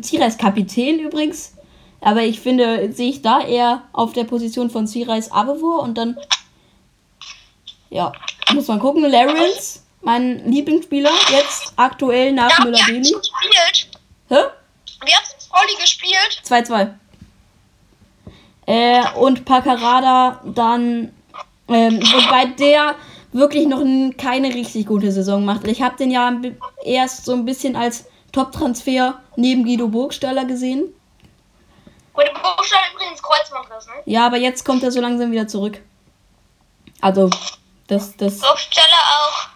[0.00, 1.54] Ziereis Kapitän übrigens.
[2.00, 6.16] Aber ich finde, sehe ich da eher auf der Position von Ziereis Abevor und dann.
[7.90, 8.12] Ja,
[8.54, 9.02] muss man gucken.
[9.10, 13.08] Lawrence, mein Lieblingsspieler, jetzt aktuell nach Ja, Müller-Deli.
[13.12, 13.88] hat gespielt?
[14.28, 14.36] Hä?
[15.04, 16.42] Wie hat Pauli gespielt?
[16.44, 16.90] 2-2.
[18.66, 21.12] Äh, und Paccarada dann,
[21.68, 22.94] ähm, wobei der
[23.32, 23.82] wirklich noch
[24.16, 25.66] keine richtig gute Saison macht.
[25.66, 26.32] Ich habe den ja
[26.84, 30.94] erst so ein bisschen als Top-Transfer neben Guido Burgstaller gesehen.
[32.14, 33.92] Im Buchstaben übrigens Kreuzbandriss, ne?
[34.04, 35.80] Ja, aber jetzt kommt er so langsam wieder zurück.
[37.00, 37.30] Also,
[37.86, 39.48] das, das, Burgstaller auch.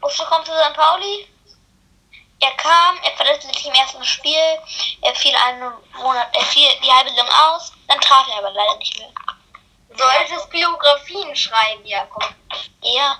[0.00, 0.74] Buchstaller kommt zu St.
[0.74, 1.28] Pauli.
[2.40, 4.32] Er kam, er verletzte sich im ersten Spiel.
[5.02, 7.72] Er fiel einen Monat, er fiel die halbe Saison aus.
[7.86, 9.08] Dann traf er aber leider nicht mehr.
[9.98, 12.24] Solltest Biografien schreiben, Jakob.
[12.82, 13.18] Ja.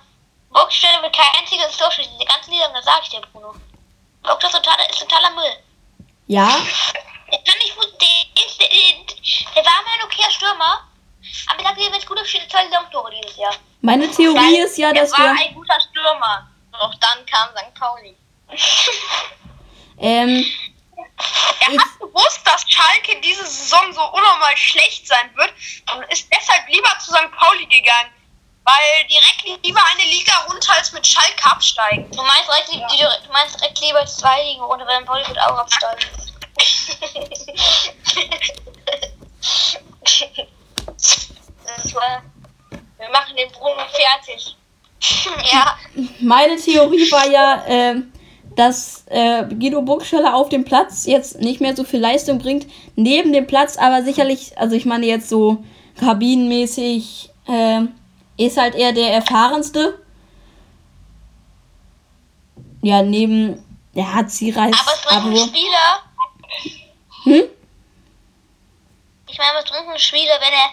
[0.50, 2.18] Burgstaller wird kein einziges Tor schießen.
[2.18, 3.54] Die ganze Liga, das sag ich dir, Bruno.
[4.22, 5.56] Burgstaller ist totaler, ist totaler Müll.
[6.26, 6.48] ja,
[7.30, 7.88] Der kann nicht gut.
[8.00, 8.68] Der, ist, der,
[9.54, 10.84] der war mal ein okayer Stürmer.
[11.48, 13.54] Aber ich sag dir, wenn es gut steht zwei Saisontore dieses Jahr.
[13.82, 16.48] meine Theorie ist ja, dass er war ein guter Stürmer.
[16.72, 17.74] Doch dann kam St.
[17.74, 18.16] Pauli.
[19.98, 20.44] ähm,
[21.60, 25.52] Er Ich- hat gewusst, dass Schalke diese Saison so unnormal schlecht sein wird
[25.94, 27.30] und ist deshalb lieber zu St.
[27.36, 28.10] Pauli gegangen.
[28.64, 32.10] Weil direkt lieber eine Liga runter als mit Schalke absteigen.
[32.10, 35.06] Du meinst direkt, die- du meinst direkt lieber zwei Ligen runter, weil St.
[35.06, 36.06] Pauli wird auch absteigen.
[41.64, 42.22] das war,
[42.98, 44.56] wir machen den Bruno fertig.
[45.52, 45.78] ja.
[46.20, 48.12] meine Theorie war ja, ähm,
[48.58, 52.66] dass äh, Guido Burgstaller auf dem Platz jetzt nicht mehr so viel Leistung bringt,
[52.96, 55.64] neben dem Platz, aber sicherlich, also ich meine jetzt so
[56.00, 57.82] kabinenmäßig, äh,
[58.36, 60.02] ist halt eher der erfahrenste.
[62.82, 65.50] Ja, neben, der hat Ziereis, Aber es bringt.
[65.50, 66.02] Spieler.
[67.24, 67.44] Hm?
[69.28, 70.70] Ich meine, was bringt ein Spieler, wenn er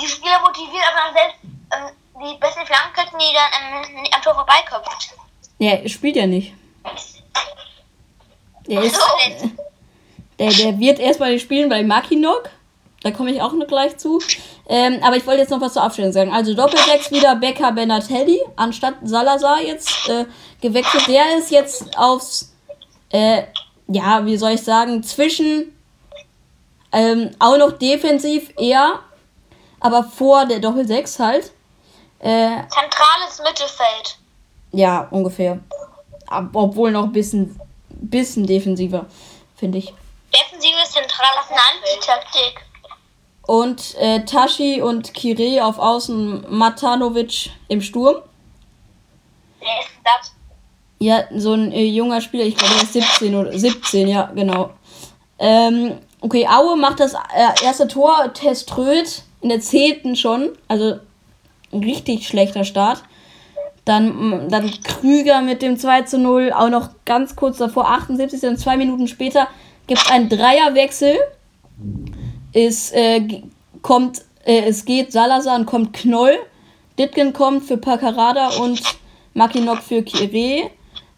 [0.00, 1.36] die Spieler motiviert, aber dann selbst
[1.74, 1.90] ähm,
[2.22, 3.52] die besten Flanken, die dann
[3.84, 4.34] ähm, am Tor
[5.58, 5.84] vorbeiköpft.
[5.84, 6.52] Der spielt ja nicht.
[8.66, 9.48] Der ist, äh,
[10.38, 12.48] der, der wird erstmal nicht spielen bei Makinok.
[13.02, 14.20] Da komme ich auch noch gleich zu.
[14.66, 16.32] Ähm, aber ich wollte jetzt noch was zur Abstellung sagen.
[16.32, 20.24] Also Doppelsechs wieder Becker Benatelli, anstatt Salazar jetzt äh,
[20.62, 21.06] gewechselt.
[21.08, 22.54] Der ist jetzt aufs,
[23.10, 23.42] äh,
[23.88, 25.76] ja, wie soll ich sagen, zwischen
[26.92, 29.00] ähm, auch noch defensiv eher,
[29.80, 31.52] aber vor der Doppelsechs halt.
[32.20, 34.18] Äh, Zentrales Mittelfeld.
[34.74, 35.58] Ja, ungefähr.
[36.26, 37.58] Ab, obwohl noch ein bisschen,
[37.88, 39.06] bisschen defensiver,
[39.56, 39.92] finde ich.
[40.32, 42.64] Defensives zentrales Antitaktik.
[43.46, 48.16] Und äh, Tashi und Kire auf Außen, Matanovic im Sturm.
[49.60, 50.32] Wer ist das?
[50.98, 54.70] Ja, so ein äh, junger Spieler, ich glaube, der ist 17 oder 17, ja, genau.
[55.38, 60.16] Ähm, okay, Aue macht das äh, erste Tor, Teströd in der 10.
[60.16, 60.98] schon, also
[61.72, 63.02] ein richtig schlechter Start.
[63.84, 68.40] Dann, mm, dann Krüger mit dem 2 zu 0, auch noch ganz kurz davor, 78,
[68.40, 69.48] dann zwei Minuten später
[69.86, 71.16] gibt es einen Dreierwechsel.
[72.52, 73.42] Es äh,
[73.82, 76.34] kommt, äh, es geht Salazar und kommt Knoll.
[76.98, 78.80] Ditgen kommt für Paccarada und
[79.34, 80.70] Makinok für Kire.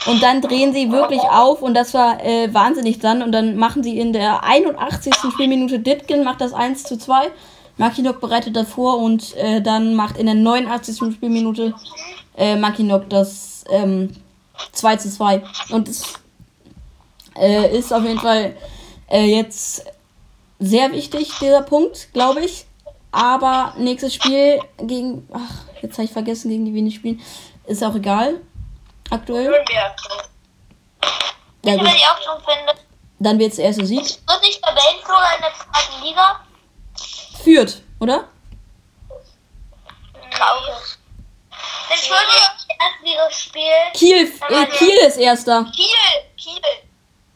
[0.07, 3.22] Und dann drehen sie wirklich auf und das war äh, wahnsinnig dann.
[3.22, 5.14] Und dann machen sie in der 81.
[5.33, 7.31] Spielminute Ditgen, macht das 1 zu 2.
[7.79, 11.14] Makinok bereitet davor und äh, dann macht in der 89.
[11.14, 11.74] Spielminute
[12.37, 14.14] äh, Makinok das ähm,
[14.72, 15.42] 2 zu 2.
[15.70, 16.14] Und es
[17.37, 18.57] äh, ist auf jeden Fall
[19.11, 19.85] äh, jetzt
[20.59, 22.66] sehr wichtig, dieser Punkt, glaube ich.
[23.12, 25.27] Aber nächstes Spiel gegen.
[25.33, 27.20] Ach, jetzt habe ich vergessen, gegen die Wien spielen.
[27.66, 28.40] Ist auch egal.
[29.11, 29.44] Aktuell.
[29.44, 29.96] Nürnberg.
[31.64, 31.87] Ja, gut.
[31.87, 32.72] ich auch schon finde.
[33.18, 34.01] Dann wird es erste Sieg.
[34.01, 36.40] Wird nicht Tabellenführer in der zweiten Liga?
[37.42, 38.29] Führt, oder?
[40.31, 40.95] Traurig.
[41.88, 43.94] Fürth die erste Liga spielt.
[43.94, 45.64] Kiel, äh, Kiel ist erster.
[45.75, 45.87] Kiel,
[46.37, 46.62] Kiel.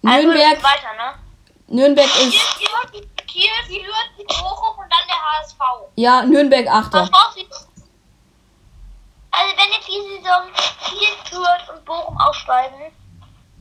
[0.04, 1.14] Also Nürnberg, ist weiter, ne?
[1.68, 2.58] Nürnberg Kiel, ist.
[2.58, 5.58] Kiel, Kiel, Kiel, Bochum und dann der HSV.
[5.96, 7.02] Ja, Nürnberg achter.
[7.02, 7.46] Was braucht sie?
[9.32, 10.50] Also wenn jetzt diese Saison
[10.84, 12.92] Kiel, Fürth und Bochum aufsteigen,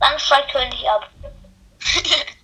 [0.00, 1.08] dann steigt Köln nicht ab.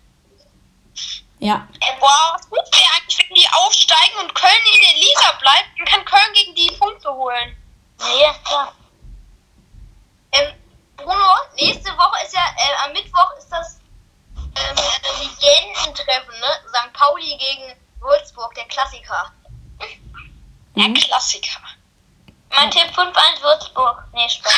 [1.39, 1.69] Ja.
[1.81, 5.69] Äh, boah, was gut wäre eigentlich, wenn die aufsteigen und Köln in der Liga bleibt,
[5.77, 7.57] dann kann Köln gegen die Punkte holen.
[7.99, 8.73] Nee, ist klar.
[10.33, 10.53] Ähm,
[10.97, 13.81] Bruno, nächste Woche ist ja, äh, am Mittwoch ist das
[14.35, 14.77] ähm,
[15.21, 16.47] Legendentreffen, ne?
[16.69, 16.93] St.
[16.93, 19.33] Pauli gegen Würzburg, der Klassiker.
[20.77, 21.61] Der Klassiker.
[22.51, 24.05] Mein Tipp 5-1 Würzburg.
[24.13, 24.53] Nee, Spaß.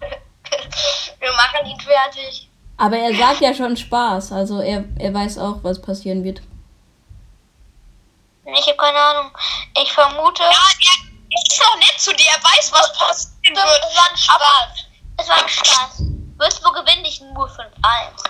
[1.20, 2.48] Wir machen ihn fertig.
[2.76, 4.32] Aber er sagt ja schon Spaß.
[4.32, 6.42] Also er, er weiß auch, was passieren wird.
[8.44, 9.30] Ich habe keine Ahnung.
[9.80, 10.42] Ich vermute.
[10.42, 13.84] Ja, er ist noch nett zu dir, er weiß, was passieren wird.
[13.90, 14.84] Es war ein Spaß.
[15.18, 16.02] Es war ein Spaß.
[16.36, 17.66] Würzburg gewinnt nicht nur 5-1.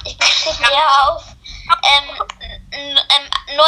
[0.04, 1.24] Ich bin eher auf
[1.66, 3.62] ähm, n- n- ähm, 9-0.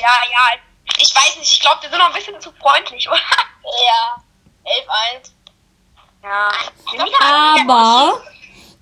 [0.00, 0.58] Ja, ja,
[0.98, 3.18] ich weiß nicht, ich glaube, wir sind noch ein bisschen zu freundlich, oder?
[3.18, 4.22] Ja,
[4.64, 5.30] 11-1.
[6.22, 6.50] Ja.
[7.60, 8.22] Aber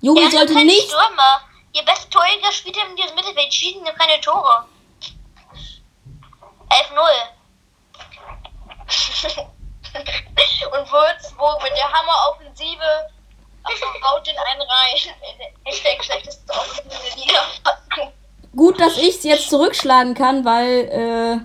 [0.01, 0.87] Juri Er ist sollte nicht.
[0.87, 1.41] Stürmer.
[1.73, 3.51] Ihr bester Torjäger spielt in diesem Mittelfeld.
[3.53, 4.65] Schießen ja keine Tore.
[6.69, 6.99] 11-0.
[10.71, 13.09] Und Würzburg mit der Hammer-Offensive
[14.03, 14.97] haut den einen rein.
[15.65, 17.39] Hashtag schlechteste Offensive der Liga.
[18.55, 21.39] Gut, dass ich es jetzt zurückschlagen kann, weil äh,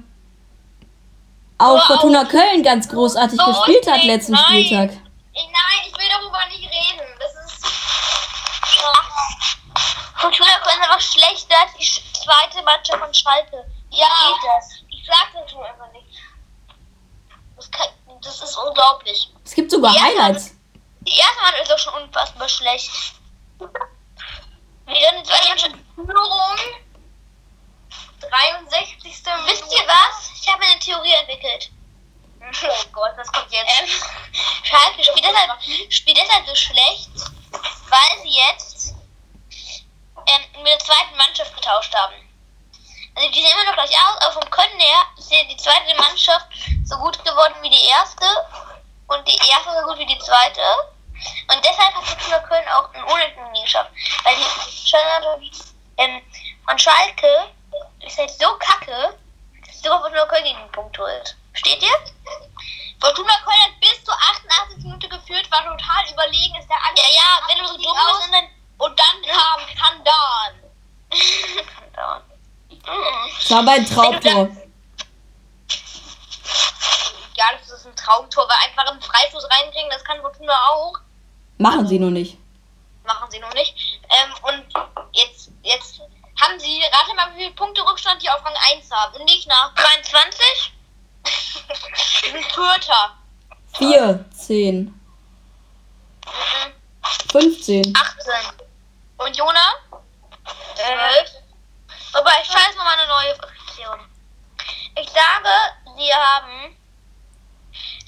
[1.59, 4.44] auch Aber Fortuna auch- Köln ganz großartig so gespielt hat letzten nein.
[4.44, 4.90] Spieltag.
[5.32, 7.06] Ich, nein, ich will darüber nicht reden.
[7.18, 7.66] Das ist.
[10.16, 13.64] Fortuna Köln ist einfach schlechter als die zweite Mannschaft von Schalke.
[13.90, 14.06] Wie Ja.
[14.06, 14.70] geht das?
[14.90, 16.06] Ich sag das nur einfach nicht.
[18.23, 19.31] Das, ist unglaublich.
[19.45, 20.53] Es gibt sogar Ja, Highlights.
[21.01, 22.91] Die erste Mannschaft ist doch schon unfassbar schlecht.
[23.59, 23.75] Dann
[24.95, 25.71] die zweite?
[25.95, 26.57] Führung.
[28.21, 29.25] 63.
[29.47, 30.31] Wisst ihr was?
[30.41, 31.71] Ich habe eine Theorie entwickelt.
[32.41, 33.71] Oh Gott, das kommt jetzt.
[33.81, 33.89] Ähm,
[34.62, 37.11] Schalke spielt deshalb, spielt deshalb so schlecht,
[37.53, 38.95] weil sie jetzt
[40.27, 42.15] ähm, mit der zweiten Mannschaft getauscht haben.
[43.16, 45.94] Also die sehen immer noch gleich aus, aber vom Können her ist ja die zweite
[45.96, 46.46] Mannschaft
[46.85, 48.26] so gut geworden wie die erste
[49.07, 50.61] und die erste so gut wie die zweite.
[51.48, 53.90] Und deshalb hat Fortuna Köln auch einen Unentschieden geschafft.
[54.22, 55.50] Weil die Schalke,
[55.96, 56.20] ähm,
[56.66, 57.48] von Schalke
[58.00, 59.18] ist halt so kacke,
[59.66, 61.37] dass sogar Fortuna Köln gegen den Punkt holt.
[61.52, 61.96] Versteht ihr?
[63.00, 64.85] Fortuna Köln hat bis zur 88.
[64.85, 68.26] Minute geführt, war total überlegen, ist der alles Ja, ja, wenn du so dumm bist
[68.26, 68.48] und dann
[68.79, 70.62] Und dann kam Kandan.
[73.46, 74.48] Das war mein Traumtor.
[77.37, 80.94] Ja, das ist ein Traumtor, weil einfach einen Freistoß reinkriegen, das kann Fortuna auch.
[81.59, 82.38] Machen sie noch nicht.
[83.04, 84.00] Machen sie noch nicht.
[84.02, 84.64] Ähm, und
[85.12, 86.00] jetzt, jetzt
[86.40, 89.14] haben sie, rate mal, wie viele Punkte Rückstand die auf Rang 1 haben.
[89.14, 90.72] Und nicht nach 22?
[92.24, 93.16] die sind Vierter.
[93.78, 95.00] 4, 10,
[96.26, 96.72] Mhm.
[97.30, 97.94] 15.
[97.96, 98.32] 18.
[99.18, 99.61] Und Jona?
[100.74, 101.30] Zwölf.
[102.16, 103.98] Wobei, ich scheiße mal eine neue Option.
[104.98, 105.48] Ich sage,
[105.96, 106.76] sie haben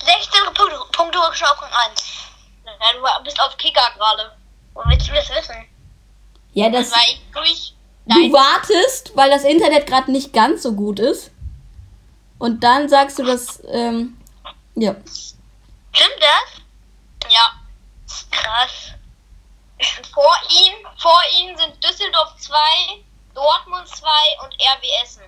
[0.02, 2.02] 16 Punkte, Punkte auf Rang 1.
[2.64, 4.34] Ja, du bist auf Kicker gerade.
[4.72, 5.66] Wo willst du das wissen?
[6.52, 6.90] Ja, das.
[6.90, 7.74] Weil ich durch.
[8.06, 11.30] Du wartest, weil das Internet gerade nicht ganz so gut ist.
[12.38, 13.62] Und dann sagst du das.
[13.66, 14.18] Ähm,
[14.74, 14.94] ja.
[15.92, 17.30] Stimmt das?
[17.30, 17.52] Ja.
[18.30, 18.92] Krass.
[20.14, 22.56] Vor ihm, vor ihnen sind Düsseldorf 2,
[23.38, 24.08] Dortmund 2
[24.42, 25.22] und RW Essen.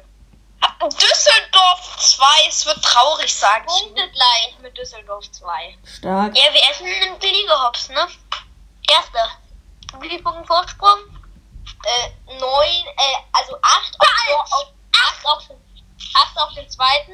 [0.83, 3.85] Düsseldorf 2, es wird traurig, sag ich.
[3.85, 5.79] Punkte gleich mit Düsseldorf 2.
[5.85, 6.37] Stark.
[6.37, 8.09] Ja, wir essen nimmt die Liga hops, ne?
[8.91, 9.31] Erster.
[10.01, 10.99] Wie viel Punkte Vorsprung?
[11.85, 13.97] Äh, 9, äh, also 8
[14.35, 15.45] auf, auf, 8 auf,
[16.15, 17.13] 8 auf den zweiten.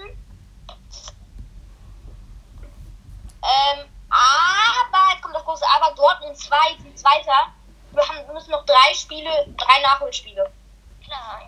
[3.43, 7.53] Ähm, aber, jetzt kommt das große Aber, Dortmund 2 sind Zweiter.
[7.91, 10.51] Wir, haben, müssen noch drei Spiele, drei Nachholspiele.
[11.07, 11.41] Klar.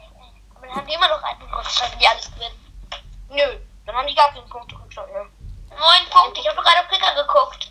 [0.55, 2.83] Aber dann haben die immer noch einen Rückstand, wenn die alles gewinnen.
[3.31, 5.23] Nö, dann haben die gar keinen Punkt Rückstand mehr.
[5.71, 6.41] Neun Punkte.
[6.41, 7.71] Ich habe gerade auf Kicker geguckt.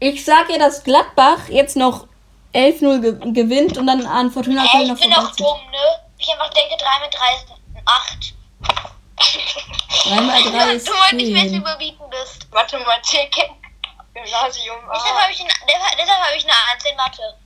[0.00, 2.06] ich sag ja, dass Gladbach jetzt noch
[2.54, 6.00] 11-0 ge gewinnt und dann an Fortuna Köln ich noch bin auch dumm, ne?
[6.18, 7.46] Ich einfach denke, 3 mit 3 ist
[7.84, 8.34] 8.
[10.08, 11.54] 3 mal 3 ist du heute nicht mehr 10.
[11.56, 12.50] überbieten bist.
[12.52, 13.34] Mathematik.
[14.14, 14.76] Gymnasium.
[14.92, 15.22] Deshalb Ah.
[15.22, 17.38] habe ich, ein- deshalb deshalb hab ich eine 1 in Mathe.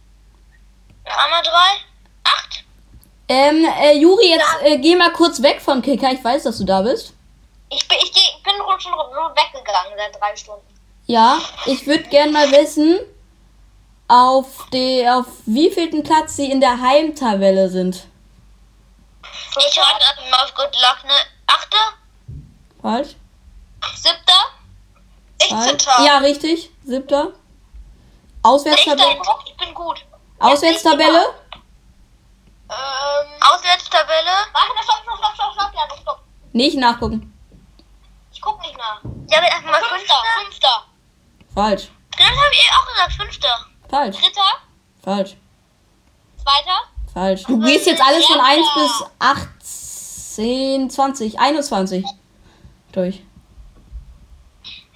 [1.04, 1.50] 3 mal 3?
[2.24, 2.64] 8?
[3.32, 6.12] Ähm, äh, Juri, jetzt äh, geh mal kurz weg von Kicker.
[6.12, 7.14] Ich weiß, dass du da bist.
[7.70, 10.66] Ich bin, ich, geh, ich bin schon schon weggegangen seit 3 Stunden.
[11.06, 13.00] Ja, ich würde gern mal wissen,
[14.06, 18.06] auf, die, auf wievielten Platz sie in der Heimtabelle sind.
[19.22, 21.14] Ich einfach mal auf Good Luck, ne?
[21.46, 21.74] 8.
[22.82, 23.16] Falsch?
[23.94, 24.14] 7.
[25.64, 26.04] 16.
[26.04, 26.70] Ja, richtig.
[26.84, 27.28] Siebter.
[27.28, 27.36] 6.
[28.42, 29.22] Auswärtstabelle.
[29.46, 30.04] Ich bin gut.
[30.38, 31.32] Auswärtstabelle.
[32.72, 34.30] Ähm, Auswärtstabelle.
[34.52, 36.20] Warte, stopp, stopp, stopp, stopp, stopp, ja, stopp.
[36.52, 37.28] Nicht nachgucken.
[38.32, 39.00] Ich guck nicht nach.
[39.28, 40.14] Ja, aber einfach mal Fünfter.
[40.42, 40.84] Fünfter.
[41.54, 41.88] Falsch.
[42.16, 43.66] Das habe ich auch gesagt, Fünfter.
[43.90, 44.16] Falsch.
[44.18, 44.52] Dritter.
[45.02, 45.36] Falsch.
[46.42, 46.82] Zweiter.
[47.12, 47.42] Falsch.
[47.44, 52.06] Du gehst jetzt alles von 1 bis 18, 20, 21
[52.92, 53.22] durch.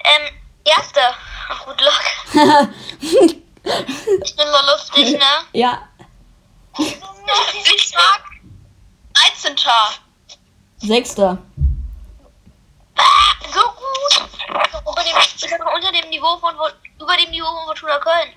[0.05, 1.15] Ähm, Erster.
[1.49, 2.69] Ach, gut Luck.
[3.67, 5.25] Ich bin so lustig, ne?
[5.53, 5.89] ja,
[6.79, 8.23] ich sag
[9.15, 9.57] 13.
[10.79, 11.39] Sechster.
[13.53, 14.29] So gut.
[14.85, 16.55] Unter dem, mal, unter dem Niveau von,
[17.01, 18.33] über dem Niveau von Fortuna Köln.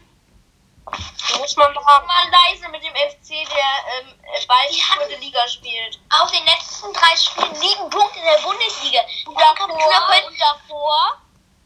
[1.38, 2.08] Muss man sagen.
[2.08, 4.14] Mal leise mit dem FC, der ähm,
[4.48, 6.00] bald die vierte Liga spielt.
[6.10, 9.02] Aus den letzten drei Spielen liegen Punkte in der Bundesliga.
[9.26, 11.22] Und davor, und davor,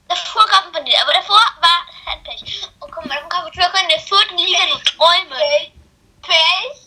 [0.08, 2.68] davor gab es nicht, aber davor war halt Pech.
[2.80, 5.83] Und guck mal, dann kann Fortuna Köln in der vierten Liga nur träumen.
[6.24, 6.86] Pech?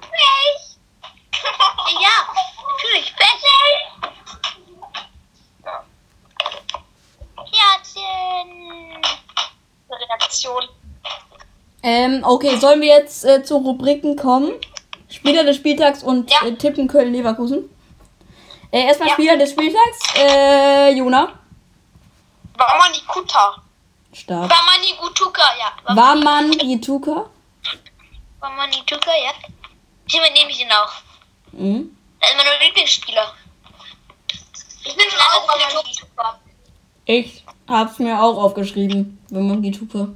[0.00, 0.78] Pech?
[2.00, 2.16] ja,
[2.68, 3.42] natürlich, Pech.
[7.36, 9.02] Herzchen.
[9.90, 10.68] Reaktion.
[11.82, 14.52] Ähm, okay, sollen wir jetzt äh, zu Rubriken kommen?
[15.08, 16.46] Spieler des Spieltags und Ja.
[16.46, 17.68] äh, Tippen Köln-Leverkusen.
[18.70, 19.98] Äh, erstmal Spieler des Spieltags.
[20.16, 21.32] Äh, Jona.
[22.56, 23.56] War man die Kuta.
[24.14, 24.42] Stark.
[24.50, 25.96] Wamani Gutuka, ja.
[25.96, 27.26] Warman Jituka.
[28.42, 29.32] Wamani Gutuka, ja.
[30.08, 30.92] Hiermit nehme ich ihn auch.
[31.52, 31.96] Mhm.
[32.20, 33.34] Das ist mein Lieblingsspieler.
[34.84, 36.40] Ich bin schon auch Wamani Gutuka.
[37.04, 39.24] Ich hab's mir auch aufgeschrieben.
[39.30, 40.08] Warman Jituka.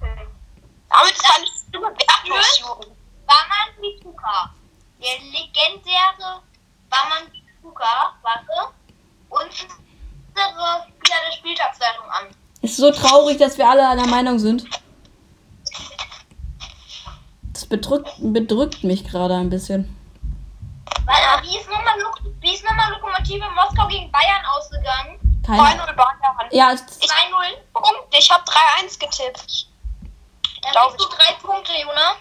[0.00, 2.86] Damit kann ich wertlos, Juri.
[3.26, 4.54] Wamani Gutuka.
[5.02, 6.42] Der legendäre
[6.90, 8.72] Wamani Gutuka, warte,
[9.28, 9.68] unsere
[10.34, 12.26] Spieler der Spieltagswertung an.
[12.62, 14.64] Ist so traurig, dass wir alle einer Meinung sind.
[17.58, 19.92] Das bedrückt, bedrückt mich gerade ein bisschen.
[21.06, 25.42] Weil, wie ist nochmal Lok wie ist nochmal Lokomotive Moskau gegen Bayern ausgegangen?
[25.44, 26.48] Keine 2-0 Bayern.
[26.52, 27.56] Ja, es- 2-0.
[27.72, 28.16] Punkt.
[28.16, 29.66] Ich habe 3-1 getippt.
[30.62, 31.16] Dann Glaub kriegst du ich.
[31.16, 32.12] drei Punkte, Jona.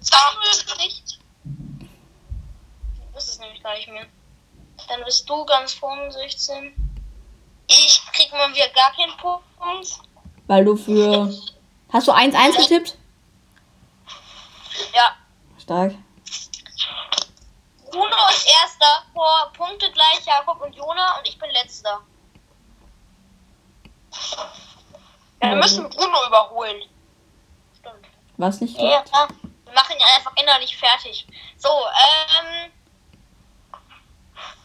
[0.00, 1.18] 2-0 ist nicht.
[1.42, 4.06] Du bist es nämlich gar nicht mehr.
[4.88, 6.72] Dann bist du ganz vorne 16.
[7.66, 9.88] Ich krieg mal wieder gar keinen Punkt.
[10.46, 11.34] weil du für.
[11.92, 12.96] Hast du 1-1 getippt?
[14.94, 15.16] Ja.
[15.58, 15.94] Stark.
[17.90, 22.00] Bruno ist erster vor Punkte gleich Jakob und Jona und ich bin letzter.
[25.42, 26.82] Ja, wir müssen Bruno überholen.
[27.78, 28.06] Stimmt.
[28.36, 28.78] Was nicht?
[28.78, 29.28] Ja, klar.
[29.64, 31.26] Wir machen ihn einfach innerlich fertig.
[31.56, 32.72] So, ähm.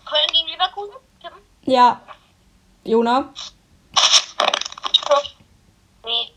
[0.06, 0.96] Köln gegen Leverkusen?
[1.64, 2.02] Ja.
[2.84, 3.34] Jona.
[6.04, 6.33] Nee.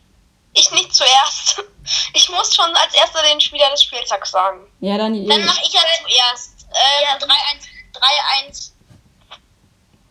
[0.58, 1.62] Ich nicht zuerst.
[2.14, 4.66] Ich muss schon als erster den Spieler des Spieltags sagen.
[4.80, 5.12] Ja, dann.
[5.28, 6.66] Dann mache ich ja zuerst.
[6.72, 8.50] Ähm, 3-1.
[8.50, 8.70] 3-1.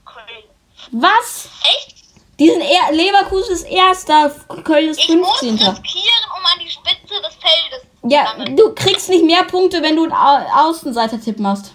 [0.06, 0.44] Köln.
[0.92, 1.50] Was?
[1.64, 1.96] Echt?
[2.40, 2.92] Die sind eher.
[2.92, 4.30] Leverkusen ist erster,
[4.64, 5.68] Köln ist Ich muss 15.
[5.68, 8.56] riskieren, um an die Spitze des Feldes zu Ja, kommen.
[8.56, 11.74] du kriegst nicht mehr Punkte, wenn du einen Au Außenseiter-Tipp machst.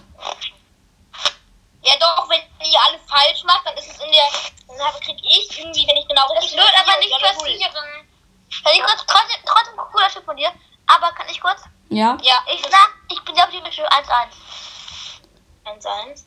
[1.83, 4.77] Ja doch, wenn ihr alle falsch macht, dann ist es in der.
[4.77, 8.07] Dann krieg ich irgendwie, wenn ich genau Das wird aber nicht passieren.
[8.63, 10.51] Kann ich kurz, trotzdem, trotzdem ein cooler Tipp von dir.
[10.87, 11.61] Aber kann ich kurz?
[11.89, 12.17] Ja?
[12.21, 14.27] Ja, ich sag, ich bin optimistisch für 1-1.
[15.65, 16.23] 1-1.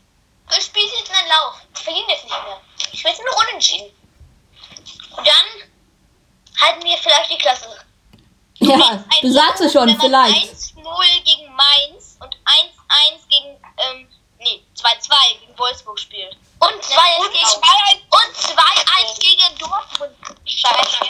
[0.48, 1.56] Das Spiel ist jetzt in den Lauf.
[1.72, 2.60] Wir verlieren jetzt nicht mehr.
[2.92, 3.94] Ich will jetzt nur unentschieden.
[5.16, 5.70] Und dann
[6.60, 7.84] halten wir vielleicht die Klasse.
[8.58, 10.54] Ja, Ein du sagst es schon, vielleicht.
[10.54, 14.08] 1-0 gegen Mainz und 1-1 gegen, ähm,
[14.44, 16.36] nee, 2-2 gegen Wolfsburg spielt.
[16.60, 20.12] Und 2-1 gegen, und 2-1 gegen Dortmund.
[20.44, 21.04] Scheiße,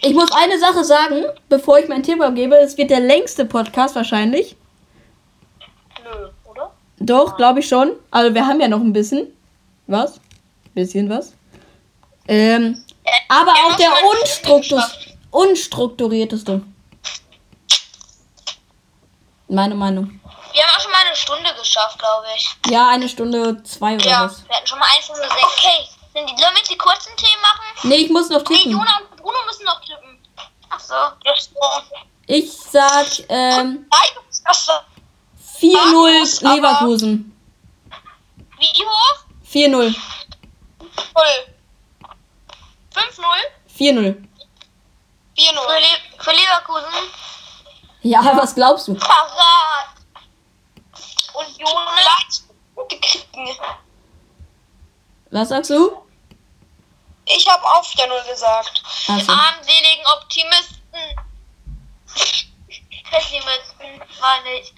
[0.00, 2.56] ich muss eine Sache sagen, bevor ich meinen Tipp abgebe.
[2.56, 4.56] Es wird der längste Podcast wahrscheinlich.
[6.02, 6.72] Nö, oder?
[6.98, 7.92] Doch, glaube ich schon.
[8.10, 9.28] Also wir haben ja noch ein bisschen.
[9.86, 10.20] Was?
[10.74, 11.34] Bisschen was.
[12.28, 12.84] Ähm,
[13.28, 14.84] Aber Wir haben auch der unstruktur
[15.30, 16.62] unstrukturierteste.
[19.48, 20.20] Meine Meinung.
[20.56, 22.56] Wir haben auch schon mal eine Stunde geschafft, glaube ich.
[22.70, 24.48] Ja, eine Stunde zwei oder Ja, was.
[24.48, 25.34] wir hatten schon mal eine Stunde sechs.
[25.42, 27.64] Okay, sind die, sollen wir jetzt die kurzen Themen machen?
[27.82, 28.72] Nee, ich muss noch Nee, tippen.
[28.72, 30.18] Jona und Bruno müssen noch tippen.
[30.70, 30.94] Ach so.
[30.94, 31.52] Ach so.
[32.26, 34.86] Ich sag ähm, Nein, das war
[35.60, 37.32] 4-0 aber- Leverkusen.
[38.58, 39.18] Wie hoch?
[39.52, 39.94] 4-0.
[41.12, 41.54] voll.
[42.94, 43.24] 5-0?
[43.78, 44.16] 4-0.
[44.16, 44.26] 4-0.
[45.36, 45.86] Für, Le
[46.18, 47.10] für Leverkusen.
[48.00, 48.94] Ja, was glaubst du?
[48.94, 49.88] Parat.
[51.38, 51.90] Und Jona?
[52.74, 53.48] Gute kriegen.
[55.30, 56.02] Was sagst du?
[57.26, 58.82] Ich habe auf der Null gesagt.
[59.08, 60.76] Also, armseligen Optimisten.
[63.10, 64.72] Pessimisten, meine ich.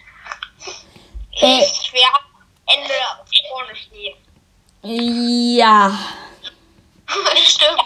[1.42, 2.24] äh, Wir haben
[2.66, 2.94] Ende
[3.50, 4.16] vorne stehen.
[5.56, 5.98] ja.
[7.46, 7.80] Stimmt.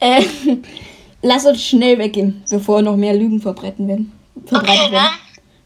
[0.00, 0.24] Äh,
[1.22, 4.18] lass uns schnell weggehen, bevor noch mehr Lügen verbreiten werden.
[4.46, 5.18] Verbreitet Okay, werden.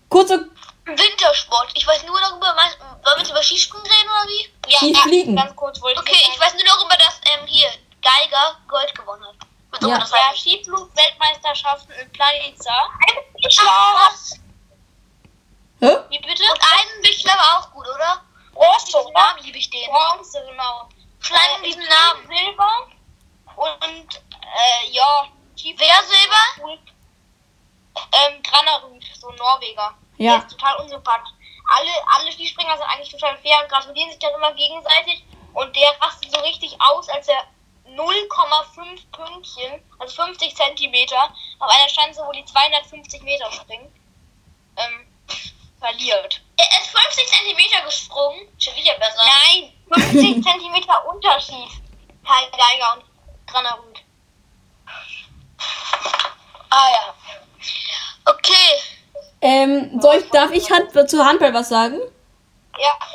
[0.08, 0.48] Kurze
[0.86, 1.70] Wintersport.
[1.74, 4.52] Ich weiß nur darüber, wollen wir jetzt über Skispringen reden oder wie?
[4.76, 5.36] Skifliegen.
[5.36, 7.68] Ganz kurz wollte Okay, ich weiß nur darüber, dass ähm, hier
[8.02, 9.34] Geiger Gold gewonnen hat.
[9.70, 9.98] Was auch Ja.
[9.98, 10.38] das heißt.
[10.40, 12.88] Skiflug-Weltmeisterschaften in Planica.
[13.50, 14.14] Schlaf.
[15.80, 15.96] Hä?
[16.08, 16.42] Wie bitte?
[16.52, 18.22] Und Eisenbichler war auch gut, oder?
[18.54, 19.90] Bronze, Diesen Namen liebe ich den.
[19.90, 20.88] Bronze, genau.
[21.20, 22.26] Schleim diesen Namen.
[22.26, 22.88] Silber
[23.56, 25.26] und äh, ja,
[25.58, 26.78] Wer Silber?
[28.12, 29.94] Ähm, Granerud, so ein Norweger.
[30.18, 30.36] Der Ja.
[30.38, 31.30] ist total unsympathisch.
[31.68, 35.24] Alle, alle Skispringer sind eigentlich total fair und gratulieren sich dann immer gegenseitig.
[35.52, 37.42] Und der rastet so richtig aus, als er
[37.88, 43.92] 0,5 Pünktchen, also 50 Zentimeter, auf einer Schanze, wo die 250 Meter springen,
[44.76, 45.06] ähm,
[45.80, 46.40] verliert.
[46.56, 48.48] Er ist 50 Zentimeter gesprungen.
[48.58, 49.22] Schon wieder besser.
[49.24, 51.70] Nein, 50 Zentimeter Unterschied.
[52.24, 53.04] Karl Geiger und
[53.46, 54.02] Granerud.
[56.70, 57.14] Ah ja.
[58.24, 58.80] Okay.
[59.48, 61.96] Ähm, soll ich, darf ich Hand, zu Handball was sagen?
[62.72, 63.06] Ja.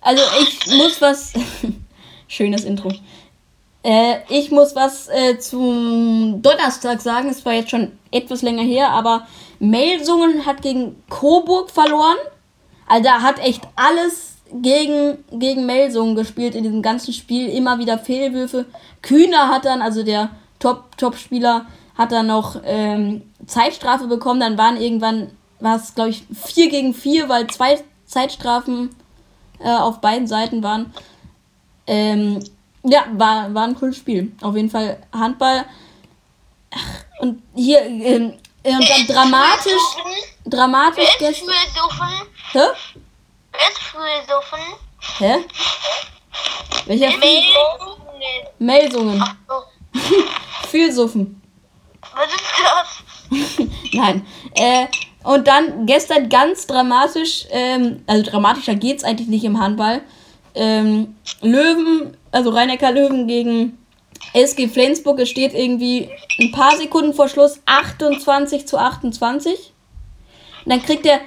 [0.00, 1.32] Also ich muss was.
[2.28, 2.90] Schönes Intro.
[3.84, 7.28] Äh, ich muss was äh, zum Donnerstag sagen.
[7.28, 9.28] Es war jetzt schon etwas länger her, aber
[9.60, 12.16] Melsungen hat gegen Coburg verloren.
[12.88, 17.48] Also da hat echt alles gegen, gegen Melsungen gespielt in diesem ganzen Spiel.
[17.48, 18.66] Immer wieder Fehlwürfe.
[19.02, 21.66] Kühner hat dann, also der Top- Top-Spieler,
[21.96, 24.40] hat dann noch ähm, Zeitstrafe bekommen.
[24.40, 25.30] Dann waren irgendwann,
[25.60, 28.94] war es glaube ich 4 gegen 4, weil zwei Zeitstrafen
[29.58, 30.92] äh, auf beiden Seiten waren.
[31.86, 32.42] Ähm,
[32.82, 34.32] ja, war, war ein cooles Spiel.
[34.42, 35.64] Auf jeden Fall Handball.
[36.70, 39.72] Ach, und hier, ähm, äh, und dann dramatisch,
[40.44, 41.54] dramatisch Wer ist gestern.
[42.52, 42.58] Hä?
[43.52, 43.98] Wer ist für
[44.28, 44.60] Suffen?
[45.18, 45.44] Hä?
[46.86, 47.10] Welcher?
[48.58, 49.24] Melsungen.
[49.48, 49.62] Oh,
[50.68, 51.40] Fühlsuffen.
[52.14, 53.68] was ist das?
[53.92, 54.26] Nein.
[54.54, 54.86] Äh,
[55.26, 60.02] und dann gestern ganz dramatisch, ähm, also dramatischer geht's eigentlich nicht im Handball.
[60.54, 63.76] Ähm, Löwen, also Rhein-Neckar Löwen gegen
[64.34, 65.18] SG Flensburg.
[65.18, 66.08] Es steht irgendwie
[66.38, 69.72] ein paar Sekunden vor Schluss 28 zu 28.
[70.64, 71.18] Und dann kriegt er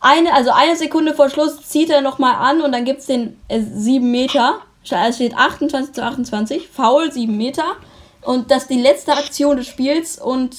[0.00, 3.62] eine, also eine Sekunde vor Schluss zieht er nochmal an und dann gibt's den äh,
[3.62, 4.58] 7 Meter.
[4.82, 6.68] Es steht 28 zu 28.
[6.68, 7.64] Foul, 7 Meter.
[8.20, 10.54] Und das ist die letzte Aktion des Spiels und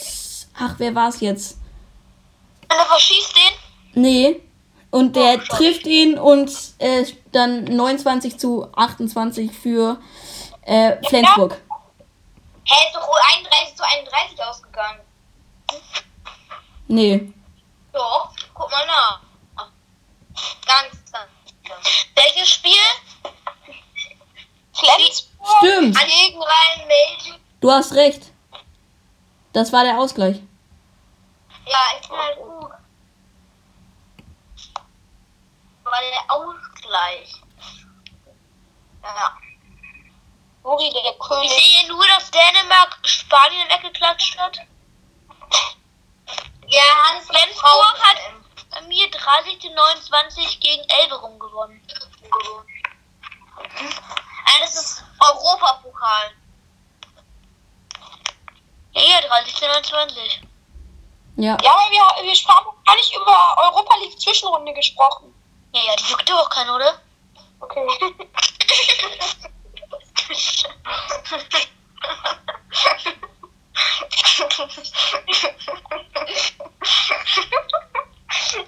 [0.58, 1.60] ach, wer war es jetzt?
[2.70, 4.02] Und er verschießt den?
[4.02, 4.42] Nee.
[4.92, 10.00] Und der trifft ihn und äh, dann 29 zu 28 für
[10.62, 11.60] äh, Flensburg.
[12.66, 15.00] Hä, ist doch wohl 31 zu 31 ausgegangen.
[16.88, 17.34] Nee.
[17.92, 19.22] Doch, guck mal nach.
[20.66, 21.30] Ganz, ganz.
[22.16, 22.74] Welches Spiel?
[24.74, 25.98] Flensburg Stimmt.
[25.98, 27.40] Gegen Rhein-Main.
[27.60, 28.32] Du hast recht.
[29.54, 30.40] Das war der Ausgleich.
[31.74, 32.72] Ja, ich bin halt gut.
[35.84, 37.34] War der Ausgleich.
[39.02, 39.38] Ja.
[40.64, 41.52] Uri, der Ich König.
[41.52, 44.58] sehe nur, dass Dänemark Spanien weggeklatscht hat.
[46.68, 48.18] Ja, Hans Flensburg hat
[48.70, 51.86] bei mir 30 zu 29 gegen Elverum gewonnen.
[54.46, 56.32] Also das ist Europapokal.
[58.92, 60.42] Ja, ja, 30 zu 29.
[61.36, 61.58] Ja.
[61.62, 65.34] Ja, aber wir, wir haben gar nicht über Europa League Zwischenrunde gesprochen.
[65.74, 67.00] Ja, ja, die juckt doch keinen, oder?
[67.60, 67.88] Okay.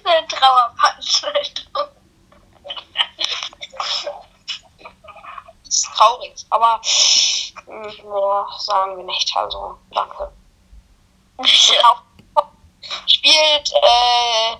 [0.04, 1.88] Eine Trauerveranstaltung.
[5.64, 6.80] Das ist traurig, aber
[7.66, 9.36] Hm, ja, sagen wir nicht.
[9.36, 10.32] Also, danke.
[13.06, 14.56] Spielt, äh,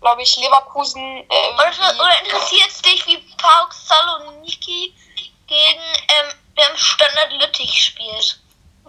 [0.00, 1.02] glaube ich, Leverkusen.
[1.28, 4.94] Äh, Oder, oder interessiert es dich, wie Pauk Saloniki
[5.46, 8.40] gegen ähm, dem Standard Lüttich spielt?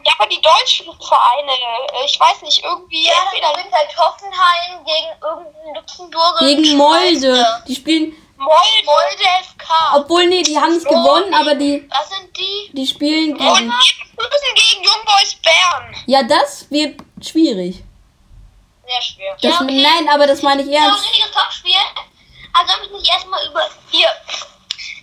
[0.06, 4.86] ja, aber die deutschen Vereine, äh, ich weiß nicht, irgendwie Ja, entweder gewinnt halt Hoffenheim
[4.86, 6.40] gegen irgendeinen Luxemburger.
[6.40, 7.64] Gegen Molde.
[7.68, 8.86] Die spielen, Molde.
[8.86, 9.96] Molde FK.
[9.96, 12.70] obwohl, nee, die haben nicht gewonnen, aber die, Was sind die?
[12.72, 13.70] die spielen und gegen.
[13.70, 15.96] die müssen gegen Young Boys Bern.
[16.06, 17.84] Ja, das wird schwierig.
[18.88, 19.34] Sehr schwer.
[19.34, 19.82] Das, ja, okay.
[19.82, 21.04] Nein, aber das meine ich Ja, ein ernst.
[21.06, 21.76] richtiges Topspiel.
[22.54, 24.10] Also haben wir nicht erstmal über hier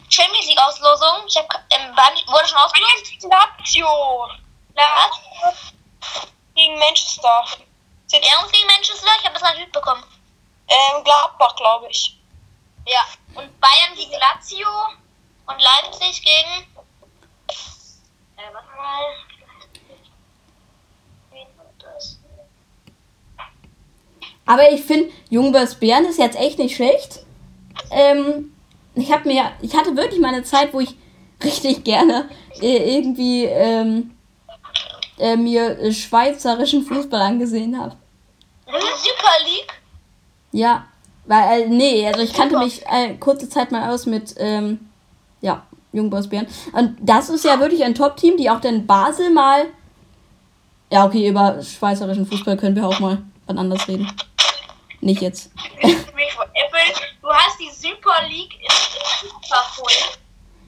[0.08, 1.26] Champions League Auslosung.
[1.26, 1.94] Ich habe ähm,
[2.26, 3.24] wurde schon ausgelost.
[3.24, 4.28] Lazio
[4.74, 5.72] Was?
[6.54, 7.44] gegen Manchester.
[8.12, 9.10] Er uns gegen Manchester?
[9.18, 10.04] Ich habe das nicht mitbekommen.
[10.68, 12.16] Ähm, Gladbach, glaube ich.
[12.86, 13.00] Ja.
[13.34, 14.68] Und Bayern gegen Lazio
[15.46, 16.66] und Leipzig gegen.
[18.36, 19.04] Äh, warte mal.
[21.30, 22.18] Wen war das?
[24.54, 27.24] Aber ich finde, Jungbers Bären ist jetzt echt nicht schlecht.
[27.90, 28.52] Ähm,
[28.94, 30.94] ich habe mir, ich hatte wirklich mal eine Zeit, wo ich
[31.42, 32.28] richtig gerne
[32.60, 34.12] äh, irgendwie ähm,
[35.18, 37.96] äh, mir äh, schweizerischen Fußball angesehen habe.
[38.64, 39.72] Super League.
[40.52, 40.86] Ja,
[41.26, 44.88] weil, äh, nee, also ich kannte mich äh, kurze Zeit mal aus mit, ähm,
[45.40, 46.46] ja, Jungboss Bären.
[46.70, 49.66] Und das ist ja wirklich ein Top-Team, die auch dann Basel mal.
[50.92, 54.10] Ja, okay, über schweizerischen Fußball können wir auch mal wann anders reden.
[55.00, 55.50] Nicht jetzt.
[55.82, 56.80] Mich von Apple.
[57.20, 60.18] Du hast die Super League in Fußball.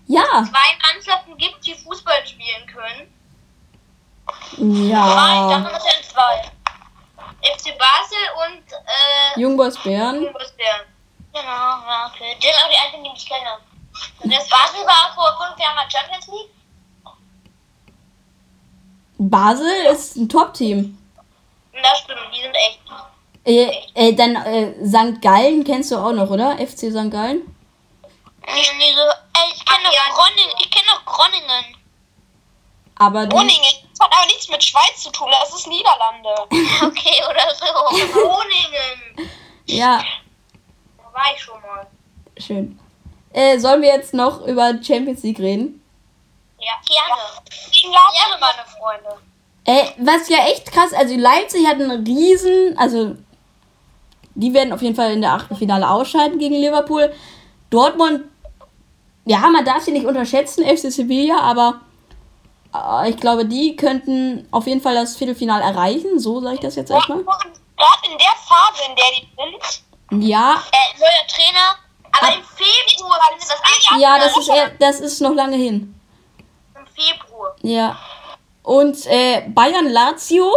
[0.08, 3.12] Ja, Zwei Mannschaften gibt, die Fußball spielen können.
[4.58, 5.60] Nein, ja.
[5.60, 6.50] davon sind zwei.
[7.42, 8.18] FC Basel
[8.48, 10.20] und äh, Jungboss Bären.
[10.32, 10.86] Bundesbären.
[11.32, 12.36] Genau, ja, okay.
[12.36, 13.58] Das sind auch die einzigen, die ich kenne.
[14.22, 16.50] Und das Basel war vor fünf Jahren mal Champions League.
[19.18, 20.98] Basel ist ein Top-Team.
[21.72, 22.80] Das stimmt, die sind echt.
[23.46, 25.22] Äh, äh, dann äh, St.
[25.22, 26.58] Gallen kennst du auch noch, oder?
[26.58, 27.10] FC St.
[27.12, 27.42] Gallen?
[28.44, 30.54] So, ey, ich kenne noch Groningen.
[30.60, 31.76] Ich kenne noch Groningen.
[32.96, 33.62] Aber Groningen.
[33.92, 36.34] Das hat aber nichts mit Schweiz zu tun, das ist Niederlande.
[36.86, 38.20] Okay, oder so.
[38.20, 39.30] Groningen.
[39.66, 40.02] ja,
[40.98, 41.86] Da war ich schon mal.
[42.38, 42.78] schön.
[43.32, 45.82] Äh, sollen wir jetzt noch über Champions League reden?
[46.58, 47.22] Ja, gerne.
[47.52, 47.90] Lazio.
[47.90, 49.20] Gerne, meine Freunde.
[49.64, 53.16] Äh, was ja echt krass, also Leipzig hat einen riesen, also
[54.36, 57.12] die werden auf jeden Fall in der Achtelfinale ausscheiden gegen Liverpool.
[57.70, 58.22] Dortmund,
[59.24, 61.80] ja, man darf sie nicht unterschätzen, FC Sevilla, aber
[62.74, 66.76] äh, ich glaube, die könnten auf jeden Fall das Viertelfinale erreichen, so sage ich das
[66.76, 67.18] jetzt erstmal.
[67.18, 69.28] Gerade in der Phase, in der die
[70.10, 71.76] sind, Ja, Äh, neuer Trainer.
[72.18, 75.94] Aber im Februar findet das eigentlich ja, das ist, eher, das ist noch lange hin.
[76.74, 77.54] im Februar.
[77.62, 77.98] Ja.
[78.62, 80.50] Und äh, Bayern Lazio,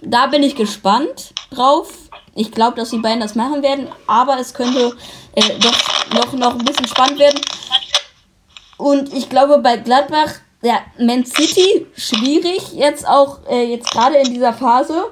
[0.00, 1.88] da bin ich gespannt drauf.
[2.36, 4.94] Ich glaube, dass die Bayern das machen werden, aber es könnte
[5.34, 7.40] äh, doch noch, noch ein bisschen spannend werden.
[8.76, 14.34] Und ich glaube, bei Gladbach, ja, Man City, schwierig jetzt auch, äh, jetzt gerade in
[14.34, 15.06] dieser Phase.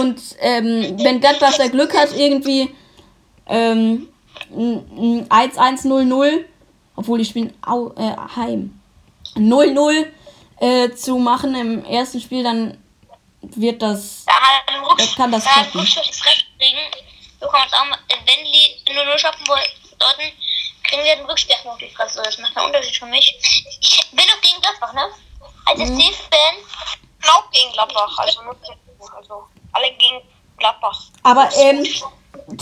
[0.00, 2.74] Und ähm, wenn Gladbach da Glück hat, irgendwie
[3.46, 4.08] ähm,
[4.50, 6.44] ein ein 1-1-0-0,
[6.96, 7.52] obwohl die spielen
[7.96, 8.80] äh, heim.
[9.36, 10.06] 0-0
[10.58, 12.78] äh, zu machen im ersten Spiel, dann
[13.54, 14.24] wird das.
[14.26, 15.70] Rücksch- Das kann das klappen.
[16.58, 16.78] Kriegen.
[17.38, 20.32] Wir kommen jetzt auch mal, wenn die 0-0 schaffen sollten,
[20.82, 22.22] kriegen wir den Rückspielpunkt auf die Fresse.
[22.22, 23.36] Das macht einen Unterschied für mich.
[23.80, 25.06] Ich bin doch gegen Gladbach, ne?
[25.66, 26.00] Als Mhm.
[26.00, 26.56] FC-Fan,
[27.34, 28.16] auch gegen Gladbach.
[28.18, 28.56] Also, nur-
[29.16, 30.22] also alle gegen
[30.56, 31.02] Gladbach.
[31.22, 31.84] Aber ähm,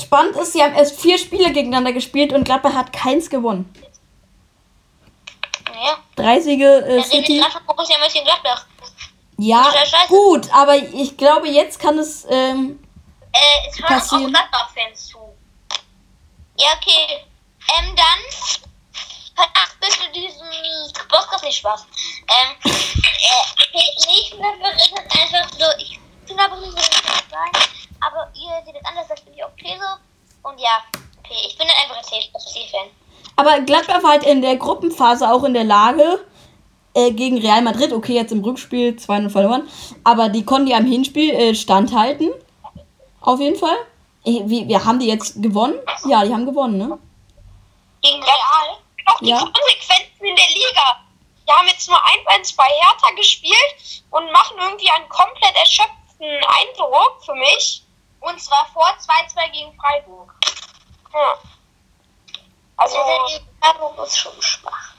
[0.00, 3.72] spannend ist, sie haben erst vier Spiele gegeneinander gespielt und Gladbach hat keins gewonnen.
[5.74, 5.98] ja.
[6.16, 7.42] Drei Siege äh, redet City.
[7.50, 8.66] von Borussia Mönchengladbach.
[9.38, 9.72] Ja,
[10.08, 12.24] gut, aber ich glaube, jetzt kann es.
[12.30, 12.78] Ähm,
[13.32, 14.32] Äh, es hören uns auch Passieren.
[14.32, 15.18] Gladbach-Fans zu.
[16.56, 17.24] Ja, okay.
[17.78, 18.20] Ähm, dann.
[19.36, 20.46] Ach, bist du diesen
[21.08, 21.84] Podcast nicht Spaß.
[22.20, 25.64] Ähm, äh, ich finde einfach so.
[25.78, 27.62] Ich finde Gladbach nicht so sein,
[28.00, 30.48] aber ihr seht es anders, das bin ich okay so.
[30.48, 30.84] Und ja,
[31.24, 32.90] okay, ich bin halt einfach ein FC-Fan.
[33.36, 36.24] aber Gladbach war halt in der Gruppenphase auch in der Lage,
[36.94, 39.68] äh, gegen Real Madrid, okay, jetzt im Rückspiel 2-0 verloren,
[40.04, 42.30] aber die konnten ja im Hinspiel äh, standhalten.
[43.20, 43.76] Auf jeden Fall.
[44.24, 45.74] Äh, wie, wir haben die jetzt gewonnen?
[46.06, 46.98] Ja, die haben gewonnen, ne?
[48.02, 48.78] Gegen Real.
[49.06, 49.38] Auch die Ja.
[49.38, 51.00] Konsequenzen in der Liga.
[51.46, 57.22] Wir haben jetzt nur 1-1 bei Hertha gespielt und machen irgendwie einen komplett erschöpften Eindruck
[57.24, 57.82] für mich.
[58.20, 60.34] Und zwar vor 2-2 gegen Freiburg.
[61.12, 61.34] Ja.
[62.76, 64.93] Also, Also, Freiburg ist schon schwach.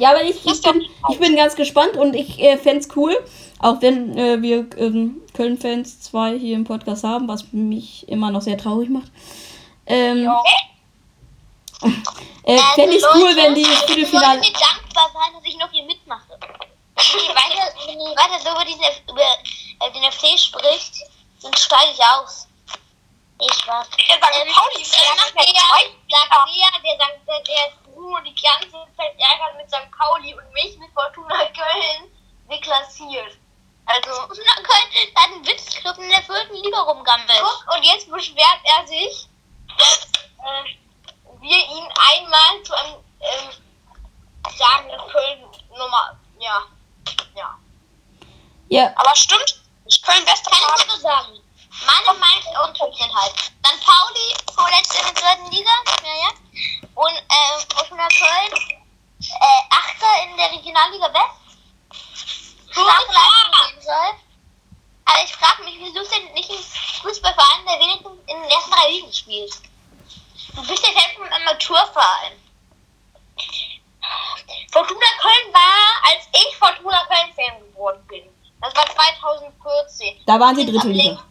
[0.00, 3.16] Ja, aber ich, ich, bin, ich bin ganz gespannt und ich äh, fände es cool,
[3.58, 8.40] auch wenn äh, wir ähm, Köln-Fans zwei hier im Podcast haben, was mich immer noch
[8.42, 9.10] sehr traurig macht.
[9.86, 10.28] Ähm,
[12.44, 14.40] äh, fände ich cool, wenn die das Viertelfinale.
[14.40, 16.38] Ich dankbar sein, dass ich noch hier mitmache.
[16.40, 20.94] Wenn ihr weiter, wenn ihr weiter so über, diesen, F- über äh, den FC spricht,
[21.42, 22.46] dann steige ich aus.
[23.40, 23.86] Ich war.
[24.08, 24.20] Ja, St.
[24.20, 25.62] Pauli ist Dann ja macht nicht der, mehr
[26.20, 29.90] sagt der, der sagt, der, der ist Bruno die ganze Zeit ärgert mit St.
[29.92, 32.10] Pauli und mich mit Fortuna Köln
[32.50, 33.36] deklassiert.
[33.84, 37.42] Also, Fortuna Köln hat einen Witzclub in der vierten Liga rumgammelt.
[37.42, 39.28] Guck, und jetzt beschwert er sich,
[39.76, 40.64] dass äh,
[41.40, 43.50] wir ihn einmal zu einem, ähm,
[44.56, 45.44] sagen, dass Köln
[45.76, 46.62] Nummer, ja,
[47.34, 47.58] ja.
[48.70, 49.60] Ja, Aber stimmt,
[50.02, 51.38] Köln Wester Kann ich so sagen.
[51.84, 53.34] Meine Meinung und halt.
[53.62, 55.70] Dann Pauli, vorletzte in der zweiten Liga.
[56.02, 56.49] Ja, ja.
[56.94, 58.80] Und ähm, Fortuna Köln,
[59.20, 61.40] äh, Achter in der Regionalliga West.
[62.70, 64.14] Starke Leistung geben soll.
[65.04, 68.70] Aber ich frage mich, wieso ist denn nicht ein Fußballverein, der wenigstens in den ersten
[68.70, 69.52] drei Ligen spielt?
[70.54, 72.32] Du bist ja selbst ein Amateurverein.
[74.72, 78.24] Fortuna Köln war, als ich Fortuna Köln-Fan geworden bin.
[78.60, 80.22] Das war 2014.
[80.26, 81.22] da waren sie dritte Liga.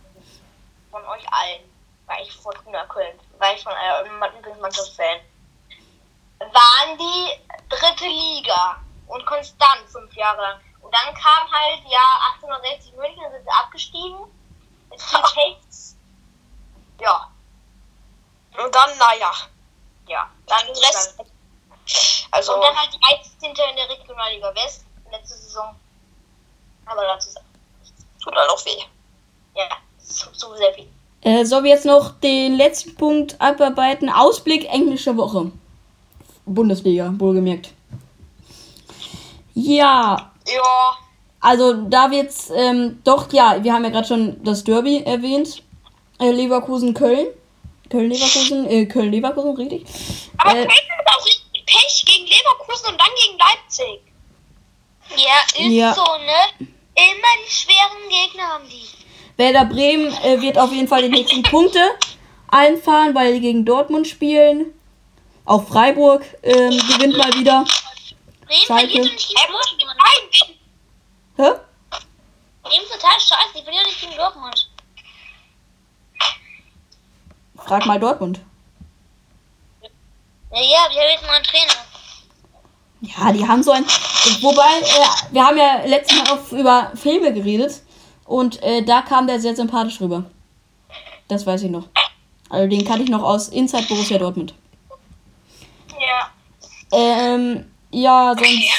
[0.92, 1.62] Von euch allen
[2.06, 5.20] war ich Fortuna Köln, war ich von einer Lieblingsmannschaft-Fan.
[6.40, 10.60] Waren die dritte Liga und konstant fünf Jahre lang.
[10.82, 14.18] Und dann kam halt Jahr 1860 München, dann sind sie abgestiegen.
[14.92, 15.96] Es Hechts.
[17.02, 17.30] Ja,
[18.58, 19.32] Und dann, naja.
[20.08, 20.30] ja.
[20.48, 21.28] Dann Den Rest- dann,
[22.32, 23.50] Also, und dann halt 13.
[23.52, 25.80] in der Regionalliga West, letzte Saison.
[26.86, 27.46] Aber dazu sagt
[28.22, 28.84] tut halt auch weh.
[29.56, 30.92] ja, so, so sehr viel.
[31.22, 34.10] Äh, sollen wir jetzt noch den letzten Punkt abarbeiten?
[34.10, 35.52] Ausblick englische Woche.
[36.46, 37.72] Bundesliga, wohlgemerkt.
[39.54, 40.98] Ja, Ja,
[41.42, 45.62] also da wird's ähm, doch, ja, wir haben ja gerade schon das Derby erwähnt.
[46.20, 47.28] Äh, Leverkusen-Köln.
[47.90, 49.84] Köln-Leverkusen, äh, Köln-Leverkusen, richtig.
[50.38, 54.02] aber Äh, Köln hat auch richtig Pech gegen Leverkusen und dann gegen Leipzig.
[55.18, 55.94] Ja, ist Ja.
[55.96, 56.68] so, ne?
[56.96, 58.86] Immer die schweren Gegner haben die.
[59.40, 61.80] Werder Bremen äh, wird auf jeden Fall die nächsten Punkte
[62.50, 64.74] einfahren, weil die gegen Dortmund spielen.
[65.46, 67.64] Auch Freiburg ähm, gewinnt mal wieder.
[68.46, 68.92] Bremen Schalke.
[68.92, 69.98] verliert doch nicht gegen muss Dortmund.
[70.04, 70.56] rein.
[71.38, 71.60] Hä?
[72.64, 74.70] Bremen ist total scheiße, die verlieren nicht gegen Dortmund.
[77.56, 78.42] Frag mal Dortmund.
[80.52, 81.74] Ja, ja, wir haben jetzt mal einen Trainer.
[83.02, 83.86] Ja, die haben so ein.
[84.42, 87.84] Wobei, äh, wir haben ja letztes Mal auch über Filme geredet.
[88.30, 90.24] Und äh, da kam der sehr sympathisch rüber.
[91.30, 91.86] Das weiß ich noch.
[92.48, 94.54] Also den kannte ich noch aus Inside Borussia Dortmund.
[96.00, 96.30] Ja.
[96.92, 98.70] Ähm, ja, sonst.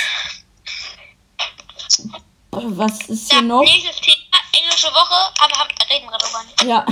[2.52, 3.62] Was ist hier Ja, noch?
[3.62, 6.62] nächstes Thema, englische Woche, aber haben, reden wir darüber nicht.
[6.62, 6.86] Ja.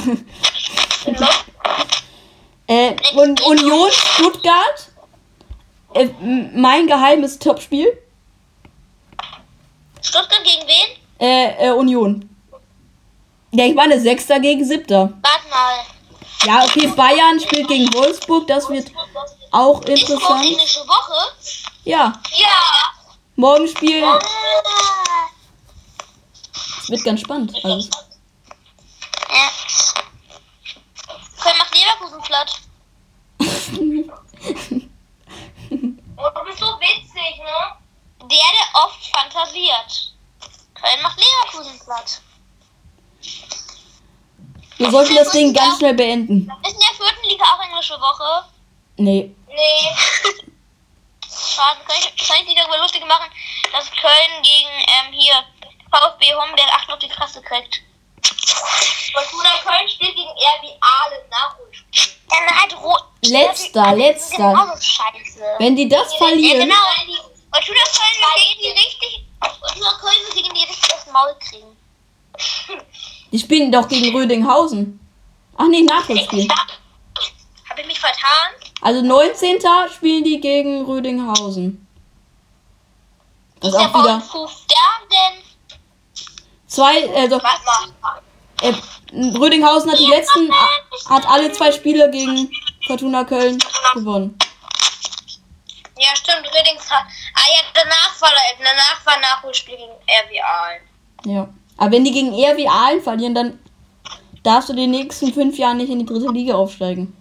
[2.67, 4.89] äh, und Union Stuttgart.
[5.95, 6.09] Äh,
[6.57, 7.87] mein geheimes Topspiel.
[10.03, 10.97] Stuttgart gegen wen?
[11.21, 12.28] Äh, äh, Union.
[13.51, 15.13] Ja, ich meine Sechster gegen Siebter.
[15.23, 15.79] Warte mal.
[16.45, 18.91] Ja, okay, Bayern spielt gegen Wolfsburg, das wird
[19.51, 20.45] auch Ist interessant.
[20.45, 21.33] englische Woche?
[21.85, 22.47] Ja, Ja.
[23.37, 24.19] morgen Spiel Ah.
[26.89, 27.55] wird ganz spannend.
[27.65, 27.89] Also,
[29.31, 29.51] Ja.
[31.43, 32.61] Köln macht Leverkusen platt.
[36.21, 37.77] Oh, du bist so witzig, ne?
[38.23, 40.13] Der, der oft fantasiert.
[40.75, 42.21] Köln macht Leverkusen platt.
[44.79, 46.51] Wir sollten das Ding ganz schnell beenden.
[46.63, 48.45] Ist in der vierten Liga auch englische Woche?
[48.97, 49.35] Nee.
[49.49, 49.89] Nee.
[51.29, 53.31] Schade, kann ich, kann ich nicht darüber lustig machen,
[53.73, 55.35] dass Köln gegen ähm, hier
[55.91, 57.81] VfB Homberg 8 auf die Fresse kriegt.
[59.13, 62.15] Fortuna Köln spielt gegen RB Aalen Nachholspiel.
[62.29, 63.05] Dann halt rot.
[63.23, 64.37] Letzter, letzter.
[64.51, 65.43] Genauso scheiße.
[65.59, 66.77] Wenn die das Ja, verlieren, genau.
[67.53, 69.25] Fortuna Köln wird gegen die richtig.
[69.41, 71.77] Fortuna Köln wird gegen die richtig aufs Maul kriegen.
[73.33, 75.01] Die spielen doch gegen Rödinghausen.
[75.57, 76.49] Ach nee, Nachholspiel.
[77.69, 78.49] Habe ich mich vertan?
[78.81, 79.59] Also 19.
[79.95, 81.87] spielen die gegen Rödinghausen.
[83.61, 84.23] Das ist auch wieder
[86.69, 87.41] zwei, also
[88.63, 88.73] äh,
[89.37, 90.53] Rödinghausen hat die letzten,
[91.09, 92.51] hat alle zwei Spiele gegen
[92.87, 93.59] Fortuna Köln
[93.95, 94.39] gewonnen.
[95.97, 97.05] Ja, stimmt, Redings hat.
[97.35, 100.83] Ah ja, danach war, danach war Nachholspiel gegen Aalen.
[101.25, 101.49] Ja.
[101.79, 103.59] Aber wenn die gegen RW Aalen verlieren, dann
[104.43, 107.17] darfst du die nächsten fünf Jahre nicht in die dritte Liga aufsteigen.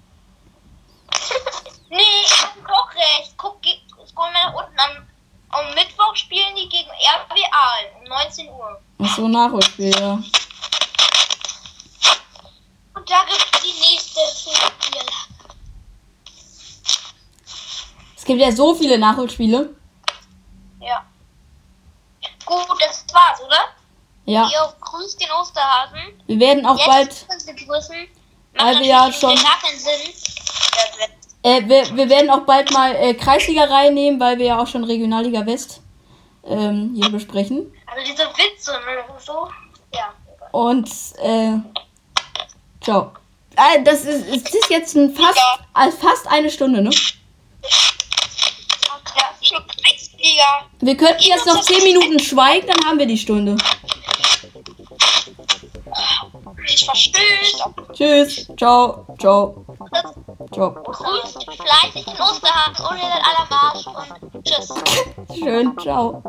[1.90, 3.34] nee, ich hab doch recht.
[3.38, 3.62] Guck,
[3.96, 5.08] guck mal unten am,
[5.50, 8.82] am Mittwoch spielen die gegen RW Aalen um 19 Uhr.
[9.00, 10.14] Ach so, Nachholspiel, ja.
[12.94, 15.02] Und da gibt's die nächste Spiel.
[18.16, 19.76] Es gibt ja so viele Nachholspiele.
[20.82, 21.06] Ja.
[22.44, 23.77] Gut, das war's, oder?
[24.28, 24.50] Ja.
[24.52, 26.22] Ihr grüßt den Osterhasen.
[26.28, 27.26] Wir werden auch bald.
[27.32, 27.96] Jetzt begrüßen.
[28.56, 29.38] Weil wir ja schon-.
[29.38, 29.54] Ja,
[31.44, 34.84] Äh, wir, wir werden auch bald mal äh, Kreisliga reinnehmen, weil wir ja auch schon
[34.84, 35.80] Regionalliga West
[36.44, 37.72] ähm, hier besprechen.
[37.86, 39.48] Also diese Witze, ne, so.
[39.94, 40.14] Ja.
[40.52, 41.54] Und äh,
[42.82, 43.14] ciao.
[43.56, 45.40] Äh, das ist, ist jetzt ein fast,
[45.74, 46.90] äh, fast eine Stunde, ne?
[49.16, 49.32] Ja,
[50.28, 50.70] Kreisliga.
[50.80, 53.58] Wir könnten jetzt noch 10 Minuten schweigen, dann haben wir die Stunde.
[56.66, 57.24] Ich verstehe.
[57.94, 58.48] Tschüss.
[58.58, 59.06] Ciao.
[59.20, 59.66] Ciao.
[60.54, 60.74] Ciao.
[60.74, 64.74] Grüßt fleißig den Osterhasen ohne den Allermarsch und tschüss.
[65.40, 65.78] Schön.
[65.80, 66.22] Ciao.